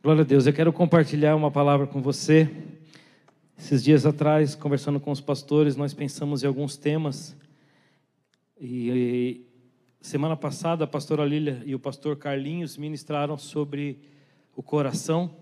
Glória 0.00 0.22
a 0.22 0.24
Deus, 0.24 0.46
eu 0.46 0.52
quero 0.52 0.72
compartilhar 0.72 1.34
uma 1.34 1.50
palavra 1.50 1.84
com 1.84 2.00
você. 2.00 2.48
Esses 3.58 3.82
dias 3.82 4.06
atrás, 4.06 4.54
conversando 4.54 5.00
com 5.00 5.10
os 5.10 5.20
pastores, 5.20 5.74
nós 5.74 5.92
pensamos 5.92 6.44
em 6.44 6.46
alguns 6.46 6.76
temas. 6.76 7.36
E, 8.60 9.44
semana 10.00 10.36
passada, 10.36 10.84
a 10.84 10.86
pastora 10.86 11.24
Lília 11.24 11.64
e 11.66 11.74
o 11.74 11.80
pastor 11.80 12.16
Carlinhos 12.16 12.76
ministraram 12.76 13.36
sobre 13.36 13.98
o 14.54 14.62
coração. 14.62 15.34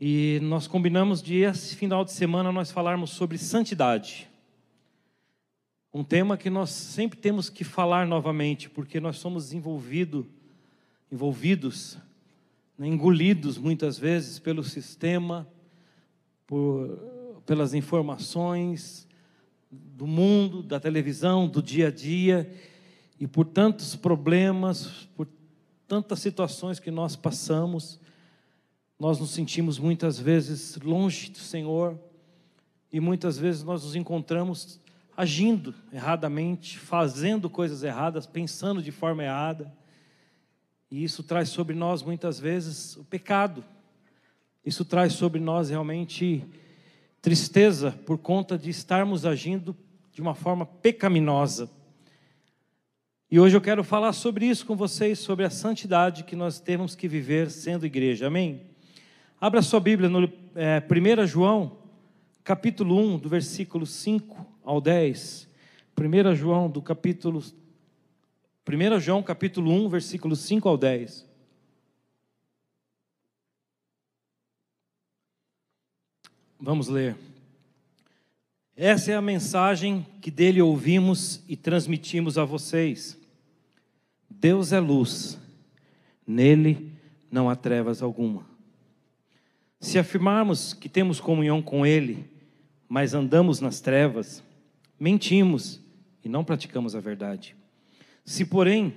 E 0.00 0.40
nós 0.42 0.66
combinamos 0.66 1.22
de 1.22 1.36
esse 1.36 1.76
final 1.76 2.04
de 2.04 2.10
semana 2.10 2.50
nós 2.50 2.72
falarmos 2.72 3.10
sobre 3.10 3.38
santidade. 3.38 4.28
Um 5.94 6.02
tema 6.02 6.36
que 6.36 6.50
nós 6.50 6.70
sempre 6.70 7.16
temos 7.16 7.48
que 7.48 7.62
falar 7.62 8.08
novamente, 8.08 8.68
porque 8.68 8.98
nós 8.98 9.18
somos 9.18 9.52
envolvido, 9.52 10.26
envolvidos 11.12 11.96
engolidos 12.78 13.56
muitas 13.56 13.98
vezes 13.98 14.38
pelo 14.38 14.62
sistema, 14.62 15.48
por, 16.46 17.42
pelas 17.46 17.74
informações 17.74 19.06
do 19.70 20.06
mundo, 20.06 20.62
da 20.62 20.78
televisão, 20.78 21.48
do 21.48 21.62
dia 21.62 21.88
a 21.88 21.90
dia, 21.90 22.50
e 23.18 23.26
por 23.26 23.46
tantos 23.46 23.96
problemas, 23.96 25.08
por 25.16 25.26
tantas 25.88 26.18
situações 26.20 26.78
que 26.78 26.90
nós 26.90 27.16
passamos, 27.16 27.98
nós 28.98 29.18
nos 29.18 29.30
sentimos 29.30 29.78
muitas 29.78 30.18
vezes 30.18 30.76
longe 30.76 31.30
do 31.30 31.38
Senhor, 31.38 31.98
e 32.92 33.00
muitas 33.00 33.38
vezes 33.38 33.62
nós 33.62 33.84
nos 33.84 33.94
encontramos 33.94 34.80
agindo 35.16 35.74
erradamente, 35.92 36.78
fazendo 36.78 37.48
coisas 37.48 37.82
erradas, 37.82 38.26
pensando 38.26 38.82
de 38.82 38.92
forma 38.92 39.24
errada. 39.24 39.72
E 40.90 41.02
isso 41.02 41.22
traz 41.22 41.48
sobre 41.48 41.74
nós 41.74 42.02
muitas 42.02 42.38
vezes 42.38 42.96
o 42.96 43.04
pecado. 43.04 43.64
Isso 44.64 44.84
traz 44.84 45.12
sobre 45.14 45.40
nós 45.40 45.68
realmente 45.68 46.44
tristeza 47.20 47.90
por 48.06 48.18
conta 48.18 48.56
de 48.56 48.70
estarmos 48.70 49.26
agindo 49.26 49.76
de 50.12 50.20
uma 50.20 50.34
forma 50.34 50.64
pecaminosa. 50.64 51.68
E 53.28 53.40
hoje 53.40 53.56
eu 53.56 53.60
quero 53.60 53.82
falar 53.82 54.12
sobre 54.12 54.46
isso 54.46 54.64
com 54.64 54.76
vocês, 54.76 55.18
sobre 55.18 55.44
a 55.44 55.50
santidade 55.50 56.22
que 56.22 56.36
nós 56.36 56.60
temos 56.60 56.94
que 56.94 57.08
viver 57.08 57.50
sendo 57.50 57.84
igreja. 57.84 58.28
Amém? 58.28 58.62
Abra 59.40 59.62
sua 59.62 59.80
Bíblia 59.80 60.08
no 60.08 60.32
é, 60.54 60.80
1 60.80 61.26
João, 61.26 61.78
capítulo 62.44 62.96
1, 62.96 63.18
do 63.18 63.28
versículo 63.28 63.84
5 63.84 64.46
ao 64.64 64.80
10. 64.80 65.48
1 65.98 66.34
João, 66.36 66.70
do 66.70 66.80
capítulo 66.80 67.42
1 68.68 68.98
João 68.98 69.22
capítulo 69.22 69.70
1, 69.70 69.88
versículos 69.88 70.40
5 70.40 70.68
ao 70.68 70.76
10. 70.76 71.24
Vamos 76.58 76.88
ler. 76.88 77.16
Essa 78.76 79.12
é 79.12 79.14
a 79.14 79.22
mensagem 79.22 80.04
que 80.20 80.32
dele 80.32 80.60
ouvimos 80.60 81.40
e 81.48 81.56
transmitimos 81.56 82.36
a 82.36 82.44
vocês. 82.44 83.16
Deus 84.28 84.72
é 84.72 84.80
luz, 84.80 85.38
nele 86.26 86.92
não 87.30 87.48
há 87.48 87.54
trevas 87.54 88.02
alguma. 88.02 88.44
Se 89.78 89.96
afirmarmos 89.96 90.74
que 90.74 90.88
temos 90.88 91.20
comunhão 91.20 91.62
com 91.62 91.86
ele, 91.86 92.28
mas 92.88 93.14
andamos 93.14 93.60
nas 93.60 93.80
trevas, 93.80 94.42
mentimos 94.98 95.80
e 96.24 96.28
não 96.28 96.44
praticamos 96.44 96.96
a 96.96 97.00
verdade. 97.00 97.54
Se, 98.26 98.44
porém, 98.44 98.92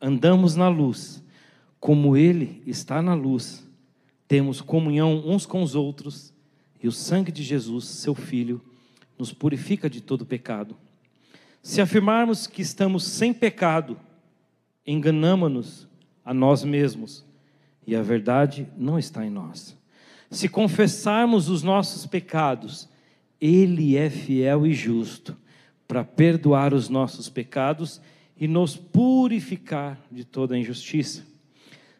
andamos 0.00 0.54
na 0.54 0.68
luz, 0.68 1.20
como 1.80 2.16
Ele 2.16 2.62
está 2.64 3.02
na 3.02 3.12
luz, 3.12 3.68
temos 4.28 4.60
comunhão 4.60 5.20
uns 5.26 5.44
com 5.44 5.64
os 5.64 5.74
outros, 5.74 6.32
e 6.80 6.86
o 6.86 6.92
sangue 6.92 7.32
de 7.32 7.42
Jesus, 7.42 7.86
seu 7.86 8.14
Filho, 8.14 8.62
nos 9.18 9.32
purifica 9.32 9.90
de 9.90 10.00
todo 10.00 10.24
pecado. 10.24 10.76
Se 11.60 11.80
afirmarmos 11.80 12.46
que 12.46 12.62
estamos 12.62 13.02
sem 13.02 13.34
pecado, 13.34 13.98
enganamos-nos 14.86 15.88
a 16.24 16.32
nós 16.32 16.62
mesmos, 16.62 17.26
e 17.84 17.96
a 17.96 18.02
verdade 18.02 18.68
não 18.76 18.96
está 18.96 19.26
em 19.26 19.30
nós. 19.30 19.76
Se 20.30 20.48
confessarmos 20.48 21.48
os 21.48 21.64
nossos 21.64 22.06
pecados, 22.06 22.88
Ele 23.40 23.96
é 23.96 24.08
fiel 24.08 24.64
e 24.64 24.72
justo 24.72 25.36
para 25.88 26.04
perdoar 26.04 26.72
os 26.72 26.88
nossos 26.88 27.28
pecados 27.28 28.00
e 28.00 28.17
nos 28.46 28.76
purificar 28.76 30.00
de 30.10 30.24
toda 30.24 30.56
injustiça. 30.56 31.26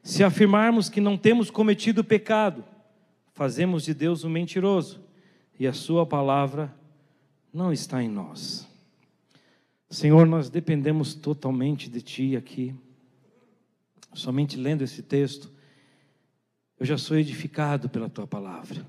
Se 0.03 0.22
afirmarmos 0.22 0.88
que 0.88 1.00
não 1.00 1.16
temos 1.19 1.50
cometido 1.50 2.04
pecado, 2.04 2.65
fazemos 3.34 3.84
de 3.84 3.93
Deus 3.93 4.22
um 4.25 4.31
mentiroso 4.31 5.00
e 5.59 5.66
a 5.66 5.72
Sua 5.72 6.06
palavra 6.06 6.72
não 7.53 7.72
está 7.72 8.03
em 8.03 8.09
nós. 8.09 8.69
Senhor, 9.91 10.26
nós 10.26 10.49
dependemos 10.49 11.15
totalmente 11.15 11.88
de 11.88 12.00
Ti 12.00 12.37
aqui. 12.37 12.75
Somente 14.15 14.56
lendo 14.56 14.82
esse 14.82 15.03
texto, 15.03 15.50
eu 16.78 16.87
já 16.87 16.97
sou 16.97 17.16
edificado 17.16 17.88
pela 17.88 18.09
Tua 18.09 18.26
palavra, 18.26 18.87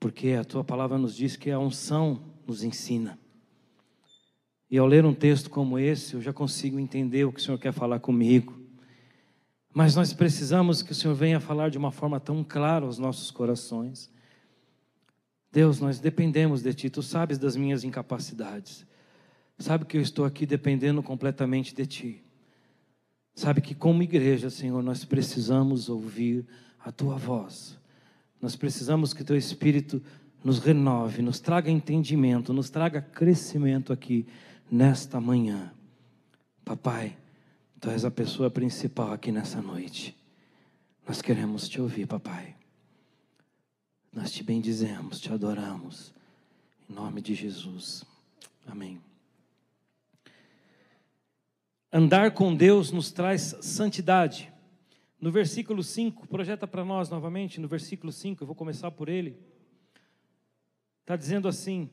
porque 0.00 0.30
a 0.32 0.44
Tua 0.44 0.64
palavra 0.64 0.98
nos 0.98 1.14
diz 1.14 1.36
que 1.36 1.50
a 1.50 1.58
unção 1.58 2.20
nos 2.46 2.64
ensina. 2.64 3.18
E 4.70 4.76
ao 4.76 4.86
ler 4.86 5.04
um 5.06 5.14
texto 5.14 5.48
como 5.48 5.78
esse, 5.78 6.14
eu 6.14 6.20
já 6.20 6.32
consigo 6.32 6.78
entender 6.78 7.24
o 7.24 7.32
que 7.32 7.40
o 7.40 7.42
Senhor 7.42 7.58
quer 7.58 7.72
falar 7.72 8.00
comigo. 8.00 8.58
Mas 9.72 9.94
nós 9.94 10.12
precisamos 10.12 10.82
que 10.82 10.92
o 10.92 10.94
Senhor 10.94 11.14
venha 11.14 11.40
falar 11.40 11.70
de 11.70 11.78
uma 11.78 11.90
forma 11.90 12.20
tão 12.20 12.44
clara 12.44 12.84
aos 12.84 12.98
nossos 12.98 13.30
corações. 13.30 14.10
Deus, 15.50 15.80
nós 15.80 15.98
dependemos 15.98 16.62
de 16.62 16.74
Ti, 16.74 16.90
Tu 16.90 17.02
sabes 17.02 17.38
das 17.38 17.56
minhas 17.56 17.82
incapacidades. 17.82 18.86
Sabe 19.58 19.86
que 19.86 19.96
eu 19.96 20.02
estou 20.02 20.24
aqui 20.24 20.44
dependendo 20.44 21.02
completamente 21.02 21.74
de 21.74 21.86
Ti. 21.86 22.24
Sabe 23.34 23.60
que, 23.60 23.74
como 23.74 24.02
igreja, 24.02 24.50
Senhor, 24.50 24.82
nós 24.82 25.04
precisamos 25.04 25.88
ouvir 25.88 26.46
a 26.78 26.92
Tua 26.92 27.16
voz. 27.16 27.78
Nós 28.42 28.54
precisamos 28.54 29.14
que 29.14 29.24
Teu 29.24 29.36
Espírito 29.36 30.02
nos 30.44 30.58
renove, 30.58 31.22
nos 31.22 31.40
traga 31.40 31.70
entendimento, 31.70 32.52
nos 32.52 32.68
traga 32.68 33.00
crescimento 33.00 33.92
aqui 33.92 34.26
nesta 34.70 35.20
manhã. 35.20 35.72
Papai, 36.64 37.16
tu 37.80 37.90
és 37.90 38.04
a 38.04 38.10
pessoa 38.10 38.50
principal 38.50 39.12
aqui 39.12 39.32
nessa 39.32 39.60
noite. 39.62 40.16
Nós 41.06 41.22
queremos 41.22 41.68
te 41.68 41.80
ouvir, 41.80 42.06
papai. 42.06 42.54
Nós 44.12 44.30
te 44.30 44.42
bendizemos, 44.42 45.20
te 45.20 45.32
adoramos. 45.32 46.12
Em 46.88 46.94
nome 46.94 47.20
de 47.20 47.34
Jesus. 47.34 48.04
Amém. 48.66 49.00
Andar 51.90 52.32
com 52.32 52.54
Deus 52.54 52.90
nos 52.90 53.10
traz 53.10 53.56
santidade. 53.62 54.52
No 55.20 55.32
versículo 55.32 55.82
5, 55.82 56.28
projeta 56.28 56.66
para 56.66 56.84
nós 56.84 57.08
novamente, 57.08 57.60
no 57.60 57.66
versículo 57.66 58.12
5, 58.12 58.42
eu 58.42 58.46
vou 58.46 58.54
começar 58.54 58.90
por 58.90 59.08
ele. 59.08 59.36
Está 61.00 61.16
dizendo 61.16 61.48
assim: 61.48 61.88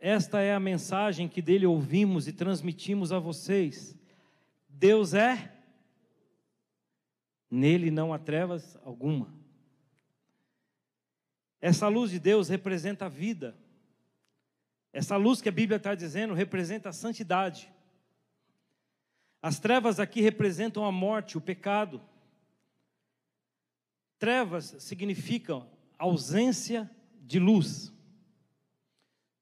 esta 0.00 0.40
é 0.40 0.54
a 0.54 0.58
mensagem 0.58 1.28
que 1.28 1.42
dele 1.42 1.66
ouvimos 1.66 2.26
e 2.26 2.32
transmitimos 2.32 3.12
a 3.12 3.18
vocês. 3.18 3.94
Deus 4.66 5.12
é, 5.12 5.52
nele 7.50 7.90
não 7.90 8.14
há 8.14 8.18
trevas 8.18 8.78
alguma. 8.82 9.32
Essa 11.60 11.86
luz 11.86 12.10
de 12.10 12.18
Deus 12.18 12.48
representa 12.48 13.04
a 13.04 13.08
vida. 13.10 13.54
Essa 14.90 15.18
luz 15.18 15.42
que 15.42 15.50
a 15.50 15.52
Bíblia 15.52 15.76
está 15.76 15.94
dizendo 15.94 16.32
representa 16.32 16.88
a 16.88 16.92
santidade. 16.92 17.70
As 19.42 19.58
trevas 19.58 20.00
aqui 20.00 20.22
representam 20.22 20.84
a 20.86 20.90
morte, 20.90 21.36
o 21.36 21.42
pecado. 21.42 22.00
Trevas 24.18 24.76
significam 24.78 25.68
ausência 25.98 26.90
de 27.20 27.38
luz. 27.38 27.92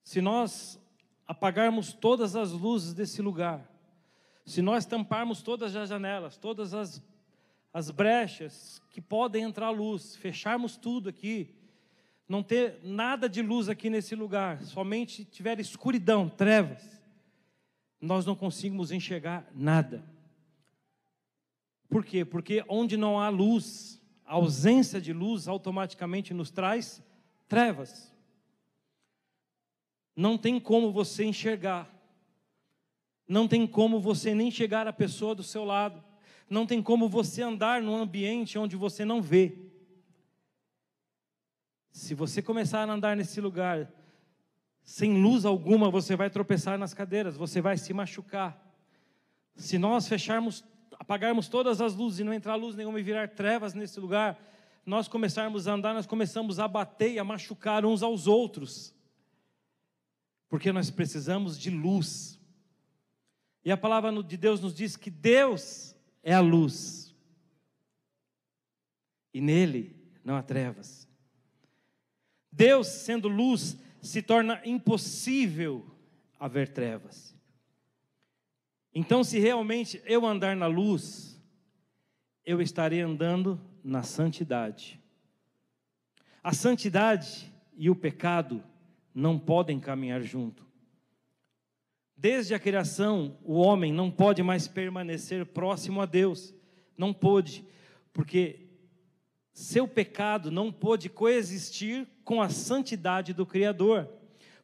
Se 0.09 0.23
nós 0.23 0.81
apagarmos 1.27 1.93
todas 1.93 2.35
as 2.35 2.51
luzes 2.51 2.95
desse 2.95 3.21
lugar, 3.21 3.71
se 4.43 4.63
nós 4.63 4.87
tamparmos 4.87 5.43
todas 5.43 5.77
as 5.77 5.87
janelas, 5.87 6.39
todas 6.39 6.73
as, 6.73 7.03
as 7.75 7.91
brechas 7.91 8.81
que 8.91 9.03
podem 9.03 9.43
entrar 9.43 9.69
luz, 9.69 10.17
fecharmos 10.17 10.79
tudo 10.79 11.11
aqui, 11.11 11.55
não 12.27 12.43
ter 12.43 12.81
nada 12.83 13.29
de 13.29 13.43
luz 13.43 13.69
aqui 13.69 13.91
nesse 13.91 14.15
lugar, 14.15 14.63
somente 14.63 15.27
tiver 15.27 15.61
escuridão, 15.61 16.27
trevas, 16.27 17.03
nós 18.01 18.25
não 18.25 18.35
conseguimos 18.35 18.91
enxergar 18.91 19.47
nada. 19.55 20.03
Por 21.87 22.03
quê? 22.03 22.25
Porque 22.25 22.65
onde 22.67 22.97
não 22.97 23.21
há 23.21 23.29
luz, 23.29 24.01
a 24.25 24.37
ausência 24.37 25.03
de 25.03 25.13
luz 25.13 25.47
automaticamente 25.47 26.33
nos 26.33 26.51
traz 26.51 27.03
trevas 27.47 28.11
não 30.19 30.37
tem 30.37 30.59
como 30.59 30.91
você 30.91 31.25
enxergar. 31.25 31.88
Não 33.29 33.47
tem 33.47 33.65
como 33.69 34.00
você 34.00 34.35
nem 34.35 34.50
chegar 34.50 34.88
à 34.88 34.93
pessoa 34.93 35.32
do 35.32 35.44
seu 35.44 35.65
lado. 35.65 36.03
Não 36.50 36.67
tem 36.67 36.82
como 36.82 37.09
você 37.09 37.41
andar 37.41 37.81
num 37.81 37.97
ambiente 37.97 38.59
onde 38.59 38.75
você 38.75 39.05
não 39.05 39.23
vê. 39.23 39.56
Se 41.93 42.15
você 42.15 42.43
começar 42.43 42.88
a 42.88 42.93
andar 42.93 43.17
nesse 43.17 43.41
lugar 43.41 43.93
sem 44.82 45.23
luz 45.23 45.44
alguma, 45.44 45.88
você 45.88 46.17
vai 46.17 46.29
tropeçar 46.29 46.76
nas 46.76 46.93
cadeiras, 46.93 47.37
você 47.37 47.61
vai 47.61 47.79
se 47.79 47.94
machucar. 47.94 48.61
Se 49.55 49.79
nós 49.79 50.09
fecharmos, 50.09 50.64
apagarmos 50.99 51.47
todas 51.47 51.81
as 51.81 51.94
luzes 51.94 52.19
e 52.19 52.25
não 52.25 52.35
entrar 52.35 52.56
luz 52.56 52.75
nenhuma 52.75 52.99
e 52.99 53.05
virar 53.05 53.29
trevas 53.29 53.73
nesse 53.73 54.00
lugar, 54.00 54.37
nós 54.85 55.06
começarmos 55.06 55.69
a 55.69 55.75
andar, 55.75 55.94
nós 55.94 56.09
começamos 56.09 56.59
a 56.59 56.67
bater 56.67 57.12
e 57.12 57.19
a 57.21 57.25
machucar 57.25 57.87
uns 57.87 58.03
aos 58.03 58.26
outros. 58.26 58.98
Porque 60.49 60.73
nós 60.73 60.91
precisamos 60.91 61.59
de 61.59 61.71
luz. 61.71 62.41
E 63.65 63.71
a 63.71 63.77
palavra 63.77 64.11
de 64.23 64.37
Deus 64.37 64.61
nos 64.61 64.75
diz 64.75 64.97
que 64.97 65.11
Deus 65.11 65.95
é 66.23 66.35
a 66.35 66.41
luz. 66.41 67.15
E 69.33 69.41
nele 69.41 69.95
não 70.25 70.37
há 70.37 70.43
trevas. 70.43 71.09
Deus, 72.50 72.89
sendo 72.89 73.29
luz, 73.29 73.77
se 74.00 74.23
torna 74.23 74.61
impossível 74.65 75.87
haver 76.39 76.69
trevas. 76.69 77.35
Então, 78.95 79.23
se 79.23 79.39
realmente 79.39 80.03
eu 80.05 80.27
andar 80.27 80.56
na 80.56 80.67
luz, 80.67 81.41
eu 82.45 82.61
estarei 82.61 83.00
andando 83.00 83.61
na 83.85 84.03
santidade. 84.03 85.00
A 86.43 86.53
santidade 86.53 87.53
e 87.77 87.91
o 87.91 87.95
pecado 87.95 88.62
não 89.19 89.37
podem 89.37 89.81
caminhar 89.81 90.23
junto. 90.23 90.65
Desde 92.17 92.55
a 92.55 92.59
criação, 92.59 93.37
o 93.43 93.55
homem 93.55 93.93
não 93.93 94.11
pode 94.11 94.43
mais 94.43 94.69
permanecer 94.69 95.44
próximo 95.44 96.00
a 96.00 96.06
Deus. 96.06 96.55
Não 96.97 97.12
pôde, 97.12 97.65
porque 98.12 98.69
seu 99.53 99.88
pecado 99.88 100.50
não 100.53 100.73
pôde 100.73 101.09
coexistir 101.09 102.06
com 102.25 102.41
a 102.41 102.49
santidade 102.49 103.32
do 103.35 103.44
Criador. 103.44 104.09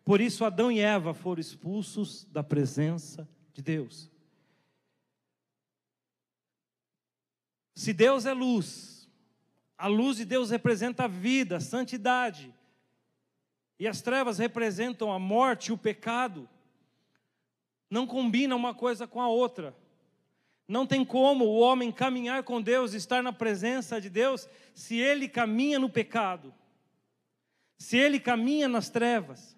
Por 0.05 0.21
isso, 0.21 0.45
Adão 0.45 0.71
e 0.71 0.79
Eva 0.79 1.15
foram 1.15 1.41
expulsos 1.41 2.25
da 2.27 2.43
presença 2.43 3.29
de 3.53 3.61
Deus. 3.61 4.09
Se 7.75 7.93
Deus 7.93 8.25
é 8.25 8.33
luz, 8.33 9.09
a 9.77 9.89
luz 9.89 10.17
de 10.19 10.25
Deus 10.25 10.51
representa 10.51 11.05
a 11.05 11.09
vida, 11.09 11.57
a 11.57 11.61
santidade, 11.61 12.55
e 13.79 13.89
as 13.89 14.01
trevas 14.01 14.39
representam 14.39 15.13
a 15.13 15.19
morte 15.19 15.69
e 15.69 15.73
o 15.73 15.79
pecado, 15.79 16.49
não 17.91 18.07
combina 18.07 18.57
uma 18.57 18.75
coisa 18.75 19.07
com 19.07 19.21
a 19.21 19.29
outra. 19.29 19.77
Não 20.67 20.87
tem 20.87 21.05
como 21.05 21.45
o 21.45 21.59
homem 21.59 21.93
caminhar 21.93 22.43
com 22.43 22.61
Deus, 22.61 22.95
estar 22.95 23.23
na 23.23 23.33
presença 23.33 24.01
de 24.01 24.09
Deus, 24.09 24.49
se 24.75 24.97
ele 24.97 25.29
caminha 25.29 25.79
no 25.79 25.91
pecado, 25.91 26.55
se 27.77 27.99
ele 27.99 28.19
caminha 28.19 28.67
nas 28.67 28.89
trevas. 28.89 29.57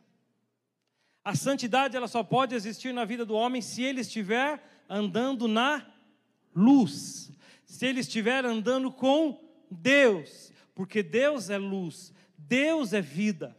A 1.25 1.35
santidade 1.35 1.97
ela 1.97 2.09
só 2.09 2.23
pode 2.23 2.55
existir 2.55 2.93
na 2.93 3.05
vida 3.05 3.25
do 3.25 3.35
homem 3.35 3.63
se 3.63 3.83
ele 3.83 4.01
estiver 4.01 4.63
andando 4.89 5.47
na 5.47 5.87
luz, 6.55 7.31
se 7.65 7.87
ele 7.87 8.01
estiver 8.01 8.45
andando 8.45 8.91
com 8.91 9.41
Deus, 9.71 10.53
porque 10.75 11.03
Deus 11.03 11.51
é 11.51 11.59
luz, 11.59 12.13
Deus 12.37 12.93
é 12.93 13.01
vida. 13.01 13.57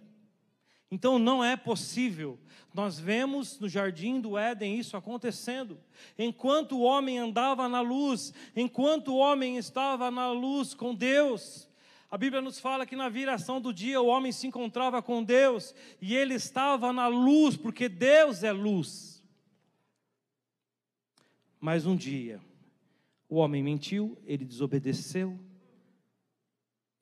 Então 0.89 1.19
não 1.19 1.44
é 1.44 1.56
possível. 1.57 2.39
Nós 2.74 3.00
vemos 3.00 3.60
no 3.60 3.68
jardim 3.68 4.22
do 4.22 4.38
Éden 4.38 4.80
isso 4.80 4.95
acontecendo. 4.95 5.80
Enquanto 6.18 6.78
o 6.78 6.81
homem 6.81 7.19
andava 7.19 7.68
na 7.68 7.81
luz, 7.81 8.34
enquanto 8.56 9.10
o 9.10 9.18
homem 9.18 9.57
estava 9.57 10.10
na 10.10 10.31
luz 10.31 10.74
com 10.74 10.95
Deus, 10.95 11.68
a 12.10 12.18
Bíblia 12.18 12.42
nos 12.42 12.60
fala 12.60 12.86
que 12.86 12.95
na 12.95 13.10
viração 13.10 13.60
do 13.60 13.74
dia 13.74 14.01
o 14.01 14.07
homem 14.07 14.31
se 14.31 14.48
encontrava 14.48 15.01
com 15.01 15.22
Deus 15.22 15.75
e 16.01 16.16
ele 16.16 16.36
estava 16.36 16.94
na 16.94 17.07
luz, 17.07 17.57
porque 17.57 17.90
Deus 17.90 18.44
é 18.44 18.51
luz. 18.51 19.22
Mas 21.60 21.86
um 21.86 21.95
dia, 21.95 22.40
o 23.28 23.38
homem 23.38 23.62
mentiu, 23.62 24.18
ele 24.25 24.45
desobedeceu, 24.45 25.38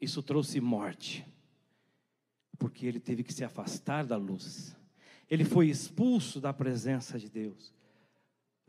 isso 0.02 0.24
trouxe 0.24 0.60
morte 0.60 1.26
porque 2.58 2.86
ele 2.86 3.00
teve 3.00 3.24
que 3.24 3.34
se 3.34 3.44
afastar 3.44 4.06
da 4.06 4.18
luz. 4.18 4.76
Ele 5.30 5.44
foi 5.44 5.70
expulso 5.70 6.40
da 6.40 6.54
presença 6.54 7.20
de 7.20 7.30
Deus, 7.30 7.74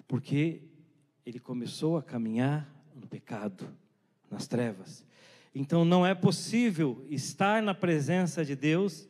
porque 0.06 0.62
ele 1.24 1.38
começou 1.38 1.96
a 1.96 2.02
caminhar 2.02 2.68
no 2.94 3.06
pecado, 3.06 3.68
nas 4.30 4.46
trevas. 4.46 5.04
Então 5.54 5.84
não 5.84 6.06
é 6.06 6.14
possível 6.14 7.04
estar 7.08 7.62
na 7.62 7.74
presença 7.74 8.44
de 8.44 8.54
Deus, 8.54 9.08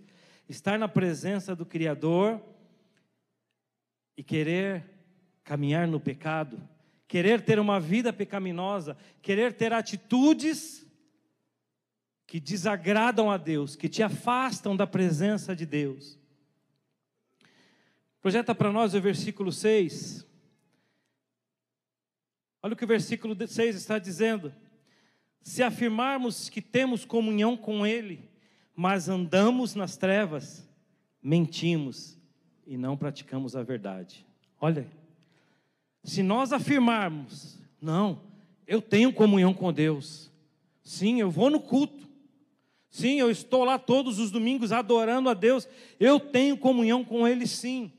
estar 0.49 0.79
na 0.79 0.89
presença 0.89 1.55
do 1.55 1.67
Criador 1.67 2.41
e 4.17 4.23
querer 4.23 4.85
caminhar 5.45 5.87
no 5.87 6.01
pecado, 6.01 6.61
querer 7.07 7.43
ter 7.43 7.59
uma 7.59 7.79
vida 7.79 8.13
pecaminosa, 8.13 8.97
querer 9.21 9.53
ter 9.53 9.73
atitudes 9.73 10.86
que 12.27 12.41
desagradam 12.41 13.31
a 13.31 13.37
Deus, 13.37 13.77
que 13.77 13.89
te 13.89 14.03
afastam 14.03 14.77
da 14.77 14.87
presença 14.87 15.55
de 15.55 15.65
Deus. 15.65 16.19
Projeta 18.21 18.55
para 18.55 18.73
nós 18.73 18.95
o 18.95 19.01
versículo 19.01 19.53
6. 19.53 20.27
Olha 22.63 22.75
o 22.75 22.77
que 22.77 22.85
o 22.85 22.89
versículo 22.89 23.37
6 23.47 23.77
está 23.77 23.99
dizendo. 23.99 24.53
Se 25.41 25.63
afirmarmos 25.63 26.49
que 26.49 26.61
temos 26.61 27.05
comunhão 27.05 27.57
com 27.57 27.87
Ele, 27.87 28.29
mas 28.75 29.09
andamos 29.09 29.77
nas 29.77 29.97
trevas, 29.97 30.69
mentimos 31.23 32.19
e 32.67 32.77
não 32.77 32.97
praticamos 32.97 33.55
a 33.55 33.63
verdade. 33.63 34.27
Olha, 34.61 34.89
se 36.03 36.23
nós 36.23 36.53
afirmarmos, 36.53 37.61
não, 37.81 38.21
eu 38.67 38.83
tenho 38.83 39.13
comunhão 39.13 39.55
com 39.55 39.73
Deus, 39.73 40.33
sim, 40.83 41.21
eu 41.21 41.31
vou 41.31 41.49
no 41.49 41.61
culto, 41.61 42.06
Sim, 42.97 43.21
eu 43.21 43.31
estou 43.31 43.63
lá 43.63 43.79
todos 43.79 44.19
os 44.19 44.31
domingos 44.31 44.73
adorando 44.73 45.29
a 45.29 45.35
Deus. 45.35 45.69
Eu 46.01 46.19
tenho 46.19 46.57
comunhão 46.57 47.05
com 47.05 47.29
Ele, 47.29 47.47
sim. 47.47 47.93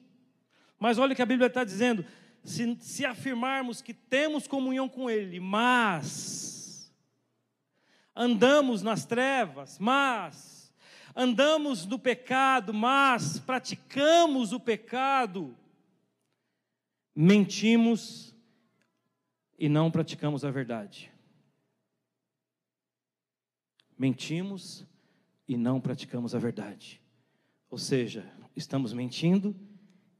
Mas 0.80 0.98
olha 0.98 1.14
o 1.14 1.16
que 1.16 1.22
a 1.22 1.26
Bíblia 1.26 1.46
está 1.46 1.64
dizendo: 1.64 2.04
se, 2.44 2.76
se 2.80 3.06
afirmarmos 3.06 3.80
que 3.80 3.94
temos 3.94 4.48
comunhão 4.48 4.90
com 4.90 5.08
Ele, 5.08 5.40
mas 5.40 6.92
andamos 8.16 8.82
nas 8.82 9.06
trevas, 9.06 9.78
mas 9.78 10.74
andamos 11.16 11.86
no 11.86 12.00
pecado, 12.00 12.74
mas 12.74 13.38
praticamos 13.38 14.52
o 14.52 14.60
pecado, 14.60 15.56
mentimos 17.16 18.36
e 19.60 19.70
não 19.70 19.92
praticamos 19.92 20.44
a 20.44 20.50
verdade 20.50 21.12
mentimos 23.98 24.86
e 25.48 25.56
não 25.56 25.80
praticamos 25.80 26.36
a 26.36 26.40
verdade. 26.40 27.02
Ou 27.70 27.78
seja, 27.78 28.30
estamos 28.56 28.94
mentindo 28.94 29.56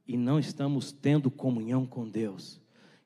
e 0.06 0.16
não 0.16 0.38
estamos 0.38 0.90
tendo 0.90 1.30
comunhão 1.30 1.86
com 1.86 2.08
Deus, 2.08 2.60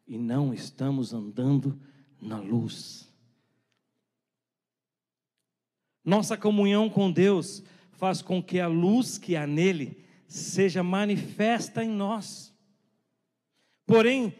e 0.06 0.16
não 0.16 0.54
estamos 0.54 1.12
andando 1.12 1.80
na 2.20 2.38
luz. 2.38 3.12
Nossa 6.04 6.36
comunhão 6.36 6.88
com 6.88 7.10
Deus 7.10 7.62
faz 7.92 8.22
com 8.22 8.42
que 8.42 8.60
a 8.60 8.66
luz 8.66 9.18
que 9.18 9.36
há 9.36 9.46
nele 9.46 10.04
seja 10.26 10.82
manifesta 10.82 11.84
em 11.84 11.88
nós. 11.88 12.52
Porém, 13.86 14.34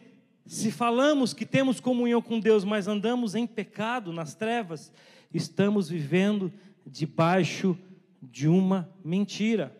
se 0.45 0.71
falamos 0.71 1.33
que 1.33 1.45
temos 1.45 1.79
comunhão 1.79 2.21
com 2.21 2.39
Deus, 2.39 2.63
mas 2.63 2.87
andamos 2.87 3.35
em 3.35 3.47
pecado, 3.47 4.11
nas 4.11 4.35
trevas, 4.35 4.91
estamos 5.33 5.89
vivendo 5.89 6.51
debaixo 6.85 7.77
de 8.21 8.47
uma 8.47 8.89
mentira. 9.03 9.75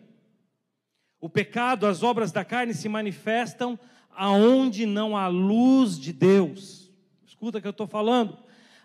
O 1.20 1.28
pecado, 1.28 1.86
as 1.86 2.02
obras 2.02 2.30
da 2.32 2.44
carne 2.44 2.74
se 2.74 2.88
manifestam 2.88 3.78
aonde 4.10 4.86
não 4.86 5.16
há 5.16 5.26
luz 5.26 5.98
de 5.98 6.12
Deus. 6.12 6.90
Escuta 7.26 7.58
o 7.58 7.60
que 7.60 7.66
eu 7.66 7.70
estou 7.72 7.86
falando. 7.86 8.38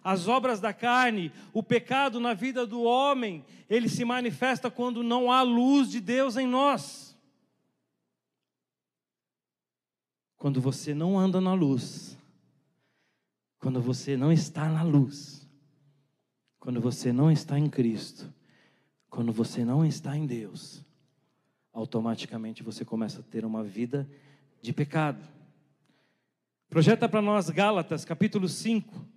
As 0.04 0.28
obras 0.28 0.60
da 0.60 0.74
carne, 0.74 1.32
o 1.54 1.62
pecado 1.62 2.20
na 2.20 2.34
vida 2.34 2.66
do 2.66 2.82
homem, 2.82 3.46
ele 3.70 3.90
se 3.90 4.06
manifesta 4.06 4.72
quando 4.72 5.04
não 5.04 5.32
há 5.32 5.42
luz 5.42 5.90
de 5.90 6.00
Deus 6.00 6.38
em 6.38 6.48
nós. 6.48 7.18
Quando 10.38 10.62
você 10.62 10.94
não 10.94 11.20
anda 11.20 11.42
na 11.42 11.54
luz, 11.54 12.18
quando 13.60 13.82
você 13.82 14.16
não 14.16 14.32
está 14.32 14.70
na 14.70 14.84
luz, 14.84 15.46
quando 16.60 16.82
você 16.82 17.14
não 17.14 17.32
está 17.32 17.58
em 17.58 17.70
Cristo, 17.70 18.32
quando 19.10 19.32
você 19.32 19.64
não 19.64 19.86
está 19.86 20.16
em 20.16 20.26
Deus, 20.26 20.84
automaticamente 21.72 22.62
você 22.62 22.84
começa 22.84 23.22
a 23.22 23.24
ter 23.24 23.46
uma 23.46 23.64
vida 23.64 24.10
de 24.62 24.74
pecado. 24.74 25.26
Projeta 26.70 27.08
para 27.08 27.22
nós 27.22 27.50
Gálatas, 27.50 28.04
capítulo 28.04 28.48
5, 28.48 29.08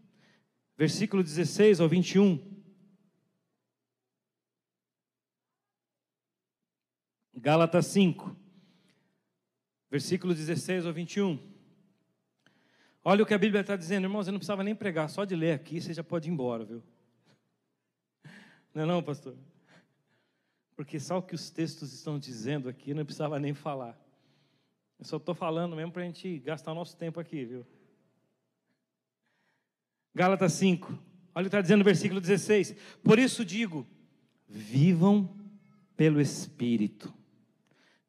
versículo 0.76 1.22
16 1.22 1.80
ao 1.80 1.88
21. 1.88 2.52
Gálatas 7.34 7.87
5, 7.87 8.37
versículo 9.90 10.32
16 10.32 10.87
ao 10.87 10.92
21. 10.92 11.38
Olha 13.04 13.25
o 13.25 13.26
que 13.26 13.34
a 13.34 13.38
Bíblia 13.38 13.62
está 13.62 13.75
dizendo, 13.75 14.04
irmãos, 14.04 14.28
eu 14.28 14.32
não 14.32 14.38
precisava 14.38 14.62
nem 14.62 14.76
pregar, 14.76 15.11
só 15.11 15.25
de 15.25 15.34
ler 15.34 15.52
aqui 15.52 15.80
você 15.80 15.92
já 15.92 16.04
pode 16.04 16.28
ir 16.28 16.32
embora, 16.32 16.64
viu? 16.64 16.82
Não 18.74 18.82
é 18.82 18.86
não, 18.86 19.02
pastor? 19.02 19.36
Porque 20.74 20.98
só 20.98 21.18
o 21.18 21.22
que 21.22 21.34
os 21.34 21.50
textos 21.50 21.92
estão 21.92 22.18
dizendo 22.18 22.68
aqui, 22.68 22.94
não 22.94 23.04
precisava 23.04 23.38
nem 23.38 23.52
falar. 23.52 23.98
Eu 24.98 25.04
só 25.04 25.16
estou 25.16 25.34
falando 25.34 25.76
mesmo 25.76 25.92
para 25.92 26.02
a 26.02 26.04
gente 26.06 26.38
gastar 26.38 26.74
nosso 26.74 26.96
tempo 26.96 27.20
aqui, 27.20 27.44
viu? 27.44 27.66
Gálatas 30.14 30.52
5, 30.54 30.86
olha 31.34 31.42
o 31.42 31.44
que 31.44 31.48
está 31.48 31.60
dizendo 31.60 31.78
no 31.78 31.84
versículo 31.84 32.20
16: 32.20 32.74
Por 33.02 33.18
isso 33.18 33.44
digo, 33.44 33.86
vivam 34.48 35.34
pelo 35.96 36.20
Espírito, 36.20 37.12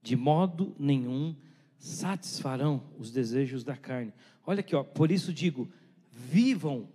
de 0.01 0.15
modo 0.15 0.75
nenhum 0.77 1.36
satisfarão 1.77 2.84
os 2.98 3.12
desejos 3.12 3.63
da 3.63 3.75
carne. 3.75 4.13
Olha 4.46 4.60
aqui, 4.60 4.75
ó, 4.75 4.84
por 4.84 5.12
isso 5.12 5.34
digo, 5.34 5.72
vivam 6.12 6.89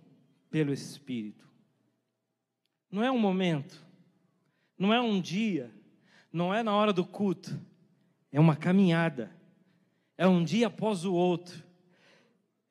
pelo 0.49 0.71
Espírito. 0.71 1.48
Não 2.91 3.03
é 3.03 3.11
um 3.11 3.19
momento, 3.19 3.85
não 4.77 4.93
é 4.93 4.99
um 4.99 5.21
dia, 5.21 5.71
não 6.31 6.53
é 6.53 6.63
na 6.63 6.75
hora 6.75 6.91
do 6.91 7.05
culto, 7.05 7.59
é 8.31 8.39
uma 8.39 8.55
caminhada, 8.55 9.31
é 10.17 10.27
um 10.27 10.43
dia 10.43 10.67
após 10.67 11.05
o 11.05 11.13
outro, 11.13 11.63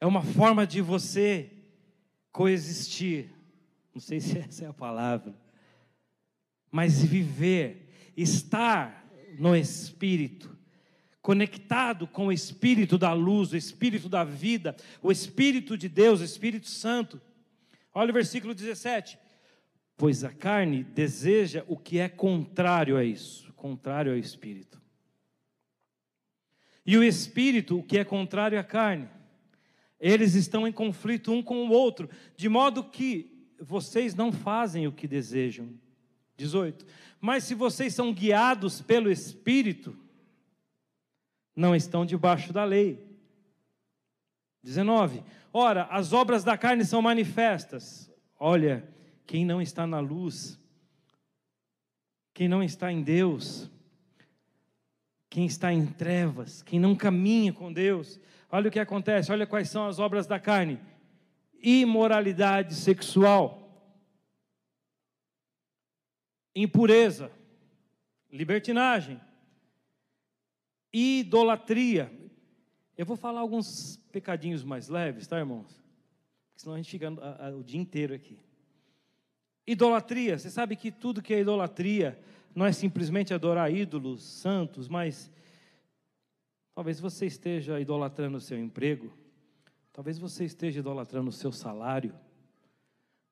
é 0.00 0.06
uma 0.06 0.22
forma 0.22 0.66
de 0.66 0.80
você 0.80 1.50
coexistir. 2.32 3.30
Não 3.94 4.00
sei 4.00 4.20
se 4.20 4.38
essa 4.38 4.64
é 4.64 4.68
a 4.68 4.72
palavra, 4.72 5.34
mas 6.70 7.02
viver, 7.02 7.88
estar 8.16 9.06
no 9.38 9.56
Espírito, 9.56 10.56
conectado 11.22 12.06
com 12.06 12.26
o 12.26 12.32
Espírito 12.32 12.98
da 12.98 13.12
luz, 13.12 13.52
o 13.52 13.56
Espírito 13.56 14.08
da 14.08 14.24
vida, 14.24 14.76
o 15.02 15.12
Espírito 15.12 15.76
de 15.76 15.88
Deus, 15.88 16.20
o 16.20 16.24
Espírito 16.24 16.68
Santo. 16.68 17.20
Olha 17.92 18.10
o 18.10 18.14
versículo 18.14 18.54
17: 18.54 19.18
Pois 19.98 20.22
a 20.22 20.30
carne 20.30 20.84
deseja 20.84 21.64
o 21.66 21.76
que 21.76 21.98
é 21.98 22.08
contrário 22.08 22.96
a 22.96 23.02
isso, 23.02 23.52
contrário 23.54 24.12
ao 24.12 24.16
Espírito. 24.16 24.80
E 26.86 26.96
o 26.96 27.02
Espírito, 27.02 27.80
o 27.80 27.82
que 27.82 27.98
é 27.98 28.04
contrário 28.04 28.60
à 28.60 28.62
carne. 28.62 29.08
Eles 29.98 30.36
estão 30.36 30.68
em 30.68 30.72
conflito 30.72 31.32
um 31.32 31.42
com 31.42 31.66
o 31.66 31.70
outro, 31.72 32.08
de 32.36 32.48
modo 32.48 32.84
que 32.84 33.50
vocês 33.60 34.14
não 34.14 34.30
fazem 34.30 34.86
o 34.86 34.92
que 34.92 35.08
desejam. 35.08 35.68
18. 36.36 36.86
Mas 37.20 37.42
se 37.42 37.56
vocês 37.56 37.92
são 37.92 38.14
guiados 38.14 38.80
pelo 38.80 39.10
Espírito, 39.10 39.98
não 41.56 41.74
estão 41.74 42.06
debaixo 42.06 42.52
da 42.52 42.62
lei. 42.62 43.04
19. 44.62 45.24
Ora, 45.52 45.88
as 45.90 46.12
obras 46.12 46.44
da 46.44 46.56
carne 46.56 46.84
são 46.84 47.02
manifestas. 47.02 48.08
Olha, 48.38 48.88
quem 49.28 49.44
não 49.44 49.60
está 49.60 49.86
na 49.86 50.00
luz, 50.00 50.58
quem 52.32 52.48
não 52.48 52.62
está 52.62 52.90
em 52.90 53.02
Deus, 53.02 53.70
quem 55.28 55.44
está 55.44 55.70
em 55.70 55.84
trevas, 55.86 56.62
quem 56.62 56.80
não 56.80 56.96
caminha 56.96 57.52
com 57.52 57.70
Deus, 57.70 58.18
olha 58.50 58.68
o 58.68 58.72
que 58.72 58.80
acontece, 58.80 59.30
olha 59.30 59.46
quais 59.46 59.68
são 59.68 59.86
as 59.86 59.98
obras 59.98 60.26
da 60.26 60.40
carne: 60.40 60.80
imoralidade 61.62 62.74
sexual, 62.74 63.94
impureza, 66.54 67.30
libertinagem, 68.32 69.20
idolatria. 70.90 72.10
Eu 72.96 73.04
vou 73.04 73.16
falar 73.16 73.40
alguns 73.40 73.98
pecadinhos 74.10 74.64
mais 74.64 74.88
leves, 74.88 75.26
tá, 75.26 75.38
irmãos? 75.38 75.68
Porque 76.46 76.62
senão 76.62 76.72
a 76.72 76.78
gente 76.78 76.90
fica 76.90 77.10
o 77.54 77.62
dia 77.62 77.78
inteiro 77.78 78.14
aqui. 78.14 78.47
Idolatria, 79.70 80.38
você 80.38 80.50
sabe 80.50 80.74
que 80.76 80.90
tudo 80.90 81.20
que 81.22 81.34
é 81.34 81.40
idolatria 81.40 82.18
não 82.54 82.64
é 82.64 82.72
simplesmente 82.72 83.34
adorar 83.34 83.72
ídolos 83.72 84.22
santos, 84.22 84.88
mas 84.88 85.30
talvez 86.74 86.98
você 86.98 87.26
esteja 87.26 87.78
idolatrando 87.78 88.38
o 88.38 88.40
seu 88.40 88.58
emprego, 88.58 89.12
talvez 89.92 90.18
você 90.18 90.44
esteja 90.44 90.80
idolatrando 90.80 91.28
o 91.28 91.32
seu 91.32 91.52
salário, 91.52 92.14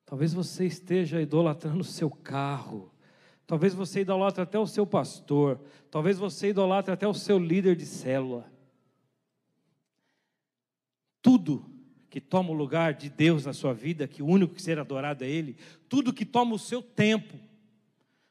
talvez 0.05 0.35
você 0.35 0.67
esteja 0.67 1.21
idolatrando 1.21 1.81
o 1.81 1.85
seu 1.85 2.11
carro, 2.11 2.93
Talvez 3.47 3.73
você 3.73 4.01
idolatre 4.01 4.43
até 4.43 4.59
o 4.59 4.67
seu 4.67 4.85
pastor. 4.85 5.61
Talvez 5.91 6.19
você 6.19 6.49
idolatre 6.49 6.93
até 6.93 7.07
o 7.07 7.15
seu 7.15 7.39
líder 7.39 7.77
de 7.77 7.87
célula. 7.87 8.51
Tudo 11.23 11.65
que 12.11 12.21
toma 12.21 12.51
o 12.51 12.55
lugar 12.55 12.95
de 12.95 13.09
Deus 13.09 13.45
na 13.45 13.53
sua 13.53 13.73
vida, 13.73 14.07
que 14.07 14.23
o 14.23 14.27
único 14.27 14.55
que 14.55 14.63
ser 14.63 14.79
adorado 14.79 15.25
é 15.25 15.29
Ele, 15.29 15.57
tudo 15.89 16.13
que 16.13 16.25
toma 16.25 16.55
o 16.55 16.59
seu 16.59 16.81
tempo. 16.81 17.35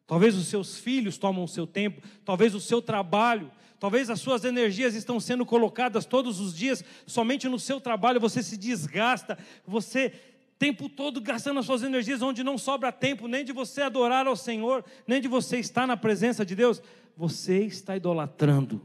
Talvez 0.08 0.36
os 0.36 0.48
seus 0.48 0.78
filhos 0.78 1.18
tomam 1.18 1.44
o 1.44 1.48
seu 1.48 1.66
tempo, 1.66 2.02
talvez 2.24 2.54
o 2.54 2.60
seu 2.60 2.82
trabalho, 2.82 3.52
talvez 3.80 4.10
as 4.10 4.20
suas 4.20 4.46
energias 4.46 4.96
estão 4.96 5.20
sendo 5.20 5.46
colocadas 5.46 6.06
todos 6.06 6.40
os 6.40 6.56
dias 6.56 6.84
somente 7.06 7.50
no 7.50 7.60
seu 7.60 7.82
trabalho, 7.82 8.20
você 8.20 8.42
se 8.42 8.56
desgasta, 8.56 9.38
você 9.66 10.14
tempo 10.58 10.88
todo 10.88 11.20
gastando 11.20 11.60
as 11.60 11.66
suas 11.66 11.84
energias 11.84 12.22
onde 12.22 12.44
não 12.44 12.58
sobra 12.58 12.92
tempo 12.92 13.28
nem 13.28 13.44
de 13.44 13.52
você 13.52 13.82
adorar 13.82 14.26
ao 14.26 14.36
Senhor, 14.36 14.86
nem 15.06 15.20
de 15.20 15.28
você 15.28 15.60
estar 15.60 15.86
na 15.86 15.98
presença 15.98 16.46
de 16.46 16.56
Deus, 16.56 16.82
você 17.18 17.64
está 17.64 17.96
idolatrando. 17.96 18.82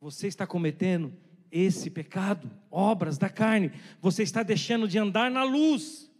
Você 0.00 0.28
está 0.28 0.46
cometendo 0.46 1.12
esse 1.50 1.90
pecado, 1.90 2.50
obras 2.70 3.18
da 3.18 3.28
carne. 3.28 3.72
Você 4.00 4.22
está 4.22 4.42
deixando 4.42 4.86
de 4.86 4.98
andar 4.98 5.30
na 5.30 5.44
luz. 5.44 6.10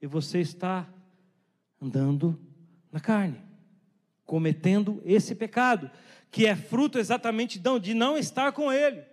E 0.00 0.06
você 0.06 0.40
está 0.40 0.88
andando 1.80 2.38
na 2.92 3.00
carne, 3.00 3.40
cometendo 4.24 5.02
esse 5.04 5.34
pecado, 5.34 5.90
que 6.30 6.46
é 6.46 6.54
fruto 6.54 6.98
exatamente 6.98 7.58
de 7.80 7.94
não 7.94 8.16
estar 8.16 8.52
com 8.52 8.72
Ele. 8.72 9.04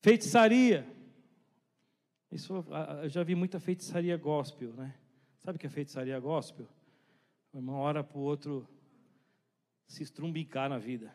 Feitiçaria. 0.00 0.86
Isso, 2.30 2.64
eu 3.02 3.08
já 3.08 3.22
vi 3.22 3.34
muita 3.34 3.58
feitiçaria 3.58 4.16
gospel, 4.16 4.72
né? 4.74 4.94
Sabe 5.38 5.56
o 5.56 5.58
que 5.58 5.66
é 5.66 5.70
feitiçaria 5.70 6.18
gospel? 6.20 6.68
Uma 7.52 7.74
hora 7.76 8.04
para 8.04 8.18
o 8.18 8.22
outro 8.22 8.68
se 9.86 10.02
estrumbicar 10.02 10.68
na 10.68 10.78
vida. 10.78 11.14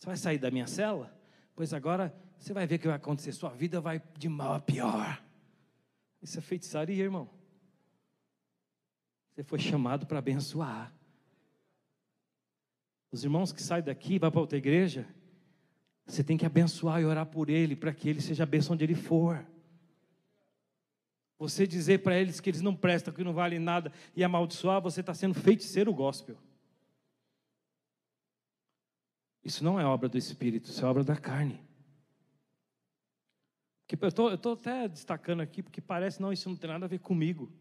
Você 0.00 0.06
vai 0.06 0.16
sair 0.16 0.38
da 0.38 0.50
minha 0.50 0.66
cela? 0.66 1.14
Pois 1.54 1.74
agora 1.74 2.14
você 2.38 2.54
vai 2.54 2.66
ver 2.66 2.76
o 2.76 2.78
que 2.78 2.86
vai 2.86 2.96
acontecer. 2.96 3.32
Sua 3.32 3.50
vida 3.50 3.82
vai 3.82 4.02
de 4.16 4.30
mal 4.30 4.54
a 4.54 4.60
pior. 4.60 5.22
Isso 6.22 6.38
é 6.38 6.40
feitiçaria, 6.40 7.04
irmão. 7.04 7.28
Você 9.28 9.42
foi 9.42 9.58
chamado 9.58 10.06
para 10.06 10.18
abençoar. 10.18 10.90
Os 13.12 13.24
irmãos 13.24 13.52
que 13.52 13.62
saem 13.62 13.84
daqui 13.84 14.14
e 14.14 14.18
vão 14.18 14.30
para 14.30 14.40
outra 14.40 14.56
igreja, 14.56 15.06
você 16.06 16.24
tem 16.24 16.38
que 16.38 16.46
abençoar 16.46 17.02
e 17.02 17.04
orar 17.04 17.26
por 17.26 17.50
ele, 17.50 17.76
para 17.76 17.92
que 17.92 18.08
ele 18.08 18.22
seja 18.22 18.44
abençoado 18.44 18.76
onde 18.76 18.84
ele 18.84 18.94
for. 18.94 19.46
Você 21.38 21.66
dizer 21.66 21.98
para 21.98 22.18
eles 22.18 22.40
que 22.40 22.48
eles 22.48 22.62
não 22.62 22.74
prestam, 22.74 23.12
que 23.12 23.22
não 23.22 23.34
valem 23.34 23.58
nada 23.58 23.92
e 24.16 24.24
amaldiçoar, 24.24 24.80
você 24.80 25.00
está 25.00 25.12
sendo 25.12 25.34
feiticeiro 25.34 25.92
gospel. 25.92 26.38
Isso 29.42 29.64
não 29.64 29.80
é 29.80 29.84
obra 29.84 30.08
do 30.08 30.18
Espírito, 30.18 30.70
isso 30.70 30.84
é 30.84 30.88
obra 30.88 31.02
da 31.02 31.16
carne. 31.16 31.60
Eu 34.00 34.08
estou 34.08 34.52
até 34.52 34.86
destacando 34.86 35.40
aqui, 35.40 35.62
porque 35.62 35.80
parece, 35.80 36.22
não, 36.22 36.32
isso 36.32 36.48
não 36.48 36.56
tem 36.56 36.70
nada 36.70 36.84
a 36.84 36.88
ver 36.88 37.00
comigo. 37.00 37.52